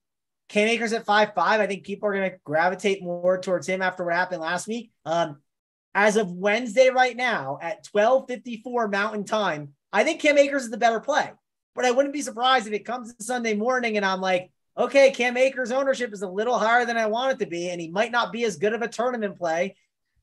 [0.47, 1.61] Cam Akers at five five.
[1.61, 4.91] I think people are going to gravitate more towards him after what happened last week.
[5.05, 5.37] Um,
[5.93, 10.63] as of Wednesday, right now at twelve fifty four Mountain Time, I think Cam Akers
[10.63, 11.31] is the better play.
[11.75, 15.37] But I wouldn't be surprised if it comes Sunday morning and I'm like, okay, Cam
[15.37, 18.11] Akers' ownership is a little higher than I want it to be, and he might
[18.11, 19.75] not be as good of a tournament play.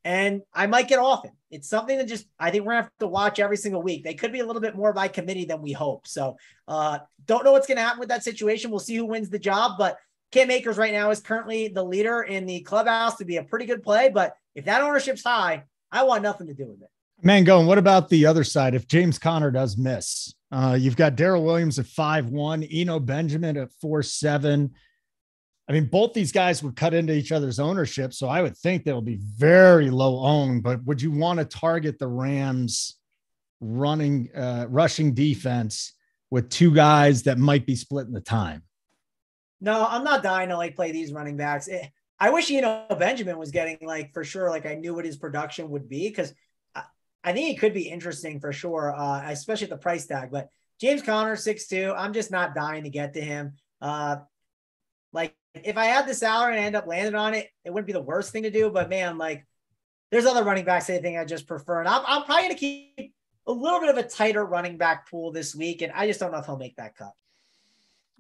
[0.04, 1.32] And I might get off him.
[1.50, 4.04] It's something that just I think we're gonna have to watch every single week.
[4.04, 6.06] They could be a little bit more by committee than we hope.
[6.06, 6.36] So
[6.68, 8.70] uh, don't know what's gonna happen with that situation.
[8.70, 9.98] We'll see who wins the job, but
[10.30, 13.66] Cam Akers right now is currently the leader in the clubhouse to be a pretty
[13.66, 14.08] good play.
[14.08, 16.90] But if that ownership's high, I want nothing to do with it.
[17.22, 18.74] Man, going, what about the other side?
[18.74, 23.56] If James Conner does miss, uh, you've got Darrel Williams at five one, Eno Benjamin
[23.56, 24.72] at four seven.
[25.68, 28.12] I mean, both these guys would cut into each other's ownership.
[28.14, 30.62] So I would think they'll be very low owned.
[30.62, 32.96] But would you want to target the Rams
[33.60, 35.94] running, uh, rushing defense
[36.30, 38.62] with two guys that might be splitting the time?
[39.60, 41.66] No, I'm not dying to like play these running backs.
[41.66, 41.90] It,
[42.20, 44.50] I wish you know Benjamin was getting like for sure.
[44.50, 46.32] Like I knew what his production would be because
[47.26, 50.30] I, think he could be interesting for sure, uh, especially at the price tag.
[50.30, 50.48] But
[50.80, 51.92] James Conner six two.
[51.96, 53.54] I'm just not dying to get to him.
[53.80, 54.16] Uh,
[55.12, 57.86] like if I had the salary and I end up landing on it, it wouldn't
[57.86, 58.70] be the worst thing to do.
[58.70, 59.46] But man, like
[60.10, 63.14] there's other running backs I think I just prefer, and I'm, I'm probably gonna keep
[63.46, 66.32] a little bit of a tighter running back pool this week, and I just don't
[66.32, 67.12] know if he'll make that cut.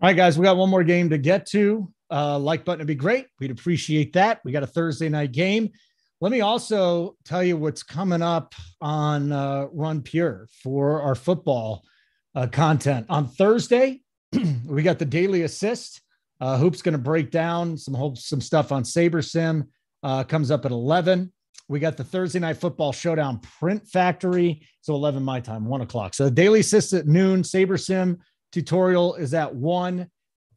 [0.02, 1.90] All right, guys, we got one more game to get to.
[2.10, 3.26] Uh, like button would be great.
[3.40, 4.40] We'd appreciate that.
[4.44, 5.70] We got a Thursday night game.
[6.20, 11.84] Let me also tell you what's coming up on uh, Run Pure for our football
[12.34, 13.06] uh, content.
[13.10, 14.00] On Thursday,
[14.66, 16.00] we got the daily assist.
[16.40, 19.68] Uh, Hoop's going to break down some some stuff on Saber Sim.
[20.02, 21.32] Uh, comes up at 11.
[21.68, 24.66] We got the Thursday night football showdown print factory.
[24.80, 26.14] So 11 my time, one o'clock.
[26.14, 28.18] So the daily assist at noon, Saber Sim
[28.52, 30.08] tutorial is at one.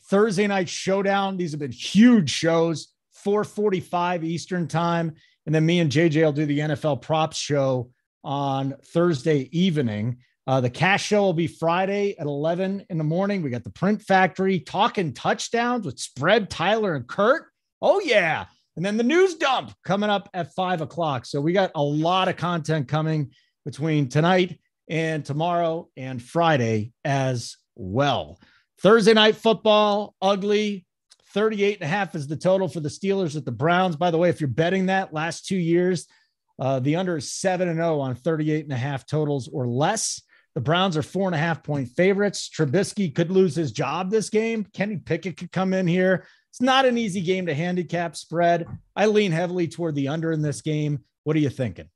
[0.10, 1.36] Thursday night showdown.
[1.36, 2.93] These have been huge shows.
[3.26, 5.16] 4:45 Eastern time,
[5.49, 7.89] and then me and JJ will do the NFL props show
[8.23, 10.19] on Thursday evening.
[10.45, 13.41] Uh, the cash show will be Friday at 11 in the morning.
[13.41, 17.47] We got the Print Factory talking touchdowns with Spread, Tyler, and Kurt.
[17.81, 18.45] Oh yeah,
[18.75, 21.25] and then the news dump coming up at five o'clock.
[21.25, 23.31] So we got a lot of content coming
[23.65, 28.39] between tonight and tomorrow and Friday as well.
[28.83, 30.85] Thursday night football, ugly.
[31.34, 33.95] 38 and a half is the total for the Steelers at the Browns.
[33.95, 36.07] By the way, if you're betting that last two years,
[36.59, 40.21] uh, the under is 7 and 0 on 38 and a half totals or less.
[40.55, 42.49] The Browns are four and a half point favorites.
[42.49, 44.65] Trubisky could lose his job this game.
[44.73, 46.25] Kenny Pickett could come in here.
[46.51, 48.65] It's not an easy game to handicap spread.
[48.95, 51.03] I lean heavily toward the under in this game.
[51.23, 51.89] What are you thinking?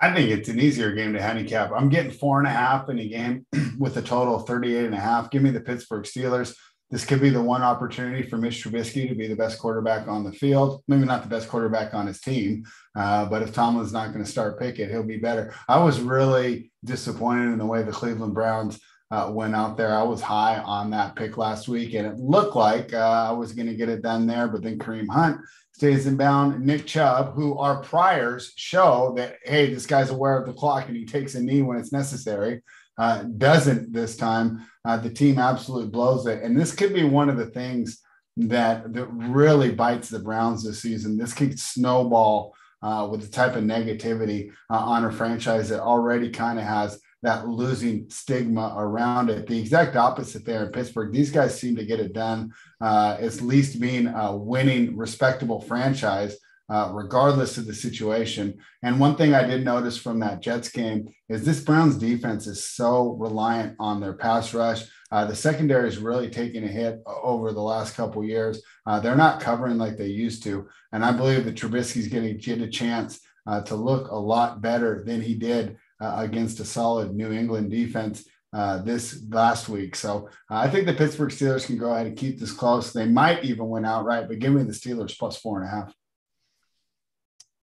[0.00, 1.70] I think it's an easier game to handicap.
[1.70, 3.46] I'm getting four and a half in a game
[3.78, 5.30] with a total of 38 and a half.
[5.30, 6.56] Give me the Pittsburgh Steelers.
[6.92, 10.24] This could be the one opportunity for Mitch Trubisky to be the best quarterback on
[10.24, 10.84] the field.
[10.88, 14.30] Maybe not the best quarterback on his team, uh, but if Tomlin's not going to
[14.30, 15.54] start Pickett, he'll be better.
[15.66, 18.78] I was really disappointed in the way the Cleveland Browns
[19.10, 19.96] uh, went out there.
[19.96, 23.52] I was high on that pick last week, and it looked like uh, I was
[23.52, 24.46] going to get it done there.
[24.46, 25.40] But then Kareem Hunt
[25.72, 26.60] stays in bound.
[26.60, 30.96] Nick Chubb, who our priors show that, hey, this guy's aware of the clock and
[30.96, 32.62] he takes a knee when it's necessary,
[32.98, 34.66] uh, doesn't this time.
[34.84, 36.42] Uh, the team absolutely blows it.
[36.42, 38.02] And this could be one of the things
[38.36, 41.16] that, that really bites the Browns this season.
[41.16, 46.30] This could snowball uh, with the type of negativity uh, on a franchise that already
[46.30, 49.46] kind of has that losing stigma around it.
[49.46, 51.12] The exact opposite there in Pittsburgh.
[51.12, 56.36] These guys seem to get it done, uh, at least being a winning, respectable franchise.
[56.70, 58.56] Uh, regardless of the situation.
[58.82, 62.64] And one thing I did notice from that Jets game is this Browns defense is
[62.64, 64.84] so reliant on their pass rush.
[65.10, 68.62] Uh, the secondary is really taking a hit over the last couple years.
[68.86, 72.62] Uh, they're not covering like they used to, and I believe that Trubisky's to get
[72.62, 77.14] a chance uh, to look a lot better than he did uh, against a solid
[77.14, 78.24] New England defense.
[78.54, 79.96] Uh, this last week.
[79.96, 82.92] So I think the Pittsburgh Steelers can go ahead and keep this close.
[82.92, 85.94] They might even win outright, but give me the Steelers plus four and a half.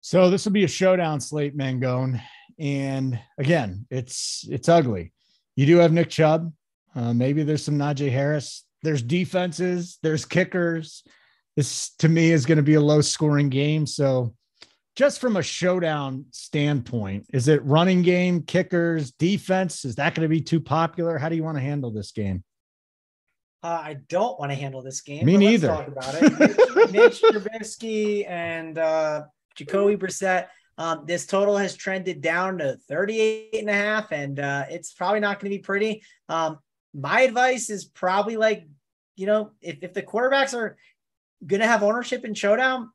[0.08, 2.22] So this will be a showdown slate, Mangone.
[2.58, 5.12] And again, it's it's ugly.
[5.58, 6.54] You do have Nick Chubb.
[6.96, 8.64] Uh, maybe there's some Najee Harris.
[8.84, 10.00] There's defenses.
[10.02, 11.04] There's kickers.
[11.58, 13.86] This to me is going to be a low scoring game.
[13.86, 14.34] So
[14.96, 19.84] just from a showdown standpoint, is it running game, kickers, defense?
[19.84, 21.18] Is that going to be too popular?
[21.18, 22.46] How do you want to handle this game?
[23.62, 25.26] Uh, I don't want to handle this game.
[25.26, 25.68] Me neither.
[25.68, 26.40] talk about it.
[26.40, 29.24] Mitch, Mitch Trubisky and uh,
[29.58, 30.48] Jacoby Brissett.
[30.78, 35.20] Um, this total has trended down to 38 and a half, and uh, it's probably
[35.20, 36.04] not going to be pretty.
[36.30, 36.60] Um,
[36.94, 38.68] my advice is probably like,
[39.16, 40.78] you know, if, if the quarterbacks are
[41.46, 42.92] going to have ownership in showdown,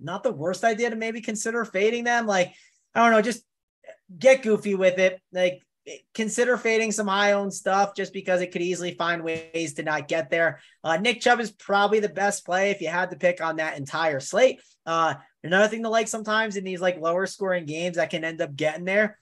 [0.00, 2.26] not the worst idea to maybe consider fading them.
[2.26, 2.54] Like,
[2.94, 3.44] I don't know, just
[4.18, 5.20] get goofy with it.
[5.32, 5.62] Like,
[6.14, 10.08] consider fading some high owned stuff just because it could easily find ways to not
[10.08, 10.60] get there.
[10.84, 13.78] Uh, Nick Chubb is probably the best play if you had to pick on that
[13.78, 14.60] entire slate.
[14.86, 18.40] Uh, another thing to like sometimes in these like lower scoring games that can end
[18.40, 19.18] up getting there,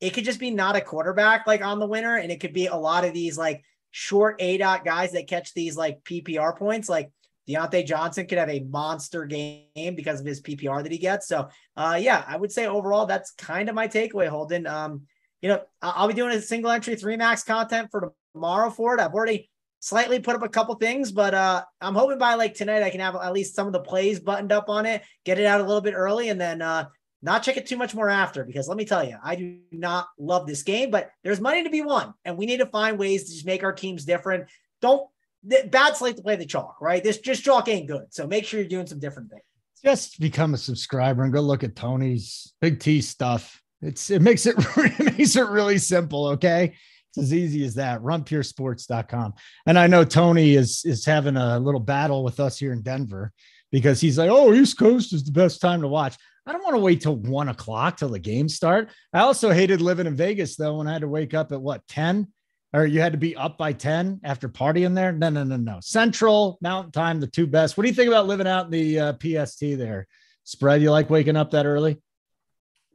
[0.00, 2.66] it could just be not a quarterback like on the winner, and it could be
[2.66, 6.88] a lot of these like short aDOT guys that catch these like PPR points.
[6.88, 7.10] Like
[7.48, 11.28] Diontae Johnson could have a monster game because of his PPR that he gets.
[11.28, 14.66] So, uh, yeah, I would say overall that's kind of my takeaway, Holden.
[14.66, 15.02] Um,
[15.42, 19.00] you know, I'll be doing a single entry three max content for tomorrow for it.
[19.00, 19.50] I've already
[19.84, 23.00] slightly put up a couple things, but uh, I'm hoping by like tonight I can
[23.00, 25.64] have at least some of the plays buttoned up on it, get it out a
[25.64, 26.86] little bit early, and then uh,
[27.20, 28.44] not check it too much more after.
[28.44, 31.68] Because let me tell you, I do not love this game, but there's money to
[31.68, 34.48] be won, and we need to find ways to just make our teams different.
[34.80, 35.06] Don't
[35.42, 37.04] bad slate to play the chalk, right?
[37.04, 39.42] This just chalk ain't good, so make sure you're doing some different things.
[39.84, 44.46] Just become a subscriber and go look at Tony's Big T stuff it's it makes
[44.46, 46.28] it, it makes it really simple.
[46.28, 46.74] Okay.
[47.16, 48.02] As easy as that.
[48.02, 49.34] RunPureSports.com.
[49.66, 53.32] And I know Tony is is having a little battle with us here in Denver
[53.70, 56.16] because he's like, oh, East Coast is the best time to watch.
[56.46, 58.90] I don't want to wait till one o'clock till the games start.
[59.12, 61.86] I also hated living in Vegas though when I had to wake up at what
[61.88, 62.28] 10
[62.74, 65.12] or you had to be up by 10 after partying there.
[65.12, 65.78] No, no, no, no.
[65.80, 67.76] Central Mountain Time, the two best.
[67.76, 70.08] What do you think about living out in the uh, PST there?
[70.42, 72.02] Spread, you like waking up that early?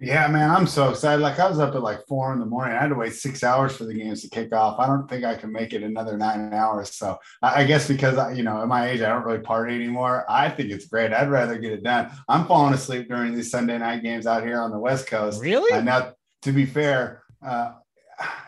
[0.01, 1.21] Yeah, man, I'm so excited.
[1.21, 2.77] Like I was up at like four in the morning.
[2.77, 4.79] I had to wait six hours for the games to kick off.
[4.79, 6.95] I don't think I can make it another nine hours.
[6.95, 10.25] So I, guess because I, you know, at my age, I don't really party anymore.
[10.29, 11.11] I think it's great.
[11.11, 12.11] I'd rather get it done.
[12.29, 15.41] I'm falling asleep during these Sunday night games out here on the West Coast.
[15.41, 15.73] Really?
[15.73, 17.73] Uh, now, to be fair, uh,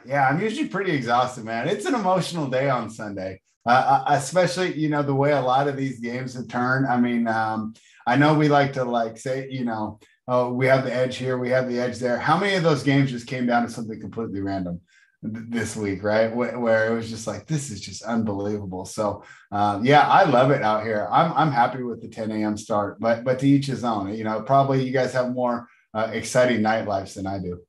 [0.06, 1.68] yeah, I'm usually pretty exhausted, man.
[1.68, 3.42] It's an emotional day on Sunday.
[3.64, 6.88] Uh, uh especially you know the way a lot of these games have turned.
[6.88, 7.76] I mean, um,
[8.08, 10.00] I know we like to like say you know
[10.32, 12.18] oh, we have the edge here, we have the edge there.
[12.18, 14.80] How many of those games just came down to something completely random
[15.22, 16.34] this week, right?
[16.34, 18.86] Where, it was just like, this is just unbelievable.
[18.86, 21.06] So, um, yeah, I love it out here.
[21.12, 22.56] I'm, I'm happy with the 10 a.m.
[22.56, 24.16] start, but, but to each his own.
[24.16, 27.60] You know, probably you guys have more uh, exciting night lives than I do.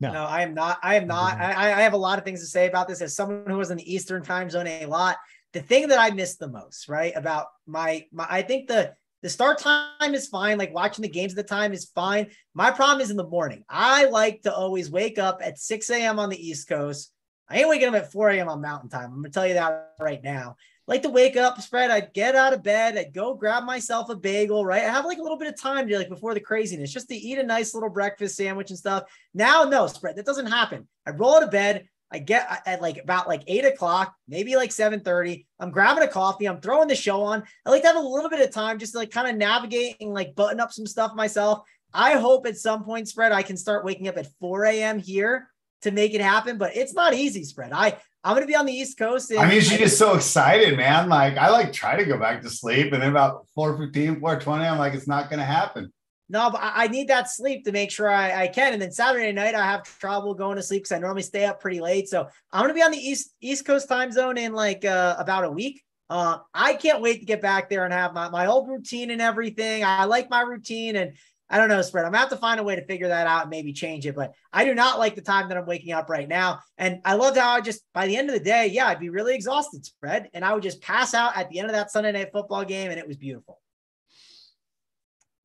[0.00, 0.10] No.
[0.10, 0.78] no, I am not.
[0.82, 1.38] I am not.
[1.38, 3.70] I, I have a lot of things to say about this as someone who was
[3.70, 5.18] in the Eastern time zone a lot.
[5.52, 9.28] The thing that I missed the most, right, about my, my I think the The
[9.28, 10.56] start time is fine.
[10.58, 12.28] Like watching the games at the time is fine.
[12.54, 13.64] My problem is in the morning.
[13.68, 16.18] I like to always wake up at 6 a.m.
[16.18, 17.12] on the East Coast.
[17.48, 18.48] I ain't waking up at 4 a.m.
[18.48, 19.10] on Mountain Time.
[19.12, 20.56] I'm gonna tell you that right now.
[20.86, 21.90] Like to wake up, spread.
[21.90, 22.96] I'd get out of bed.
[22.96, 24.64] I'd go grab myself a bagel.
[24.64, 24.82] Right.
[24.82, 27.14] I have like a little bit of time to like before the craziness, just to
[27.14, 29.04] eat a nice little breakfast sandwich and stuff.
[29.34, 30.16] Now, no spread.
[30.16, 30.88] That doesn't happen.
[31.06, 31.86] I roll out of bed.
[32.12, 35.46] I get at like about like eight o'clock, maybe like 7:30.
[35.58, 37.44] I'm grabbing a coffee, I'm throwing the show on.
[37.64, 39.96] I like to have a little bit of time just to like kind of navigate
[40.00, 41.60] and like button up some stuff myself.
[41.92, 44.98] I hope at some point, spread, I can start waking up at 4 a.m.
[44.98, 45.48] here
[45.82, 47.72] to make it happen, but it's not easy, spread.
[47.72, 49.32] I I'm gonna be on the East Coast.
[49.36, 51.08] I mean, she's just so excited, man.
[51.08, 54.78] Like I like try to go back to sleep, and then about 4:15, 4:20, I'm
[54.78, 55.92] like, it's not gonna happen.
[56.30, 58.72] No, but I need that sleep to make sure I, I can.
[58.72, 61.60] And then Saturday night, I have trouble going to sleep because I normally stay up
[61.60, 62.08] pretty late.
[62.08, 65.44] So I'm gonna be on the East East Coast time zone in like uh, about
[65.44, 65.82] a week.
[66.08, 69.20] Uh, I can't wait to get back there and have my, my old routine and
[69.20, 69.84] everything.
[69.84, 71.14] I like my routine and
[71.48, 72.04] I don't know, spread.
[72.04, 74.14] I'm gonna have to find a way to figure that out and maybe change it.
[74.14, 76.60] But I do not like the time that I'm waking up right now.
[76.78, 79.10] And I loved how I just by the end of the day, yeah, I'd be
[79.10, 82.12] really exhausted, spread, and I would just pass out at the end of that Sunday
[82.12, 83.60] night football game, and it was beautiful.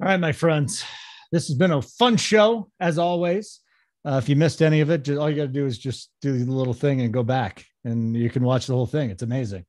[0.02, 0.84] All right, my friends,
[1.32, 3.62] this has been a fun show as always.
[4.06, 6.12] Uh, if you missed any of it, just, all you got to do is just
[6.22, 9.10] do the little thing and go back, and you can watch the whole thing.
[9.10, 9.64] It's amazing.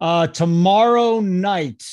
[0.00, 1.84] Uh, tomorrow night,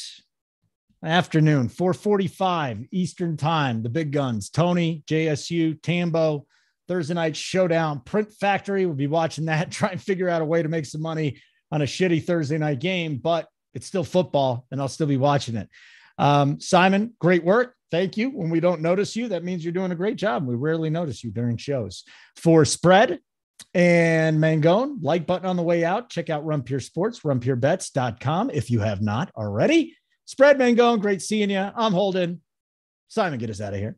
[1.04, 6.48] afternoon, 4:45 Eastern Time, the big guns, Tony, JSU, Tambo,
[6.88, 8.00] Thursday night showdown.
[8.00, 8.88] Print Factory.
[8.88, 11.40] We'll be watching that, try and figure out a way to make some money
[11.72, 15.56] on a shitty Thursday night game, but it's still football, and I'll still be watching
[15.58, 15.70] it.
[16.18, 17.76] Um, Simon, great work.
[17.90, 18.30] Thank you.
[18.30, 20.46] When we don't notice you, that means you're doing a great job.
[20.46, 22.04] We rarely notice you during shows.
[22.36, 23.20] For spread
[23.74, 26.10] and Mangone, like button on the way out.
[26.10, 29.96] Check out Pure Sports, runpurebets.com if you have not already.
[30.26, 31.70] Spread Mangone, great seeing you.
[31.76, 32.42] I'm Holden.
[33.08, 33.96] Simon, get us out of here.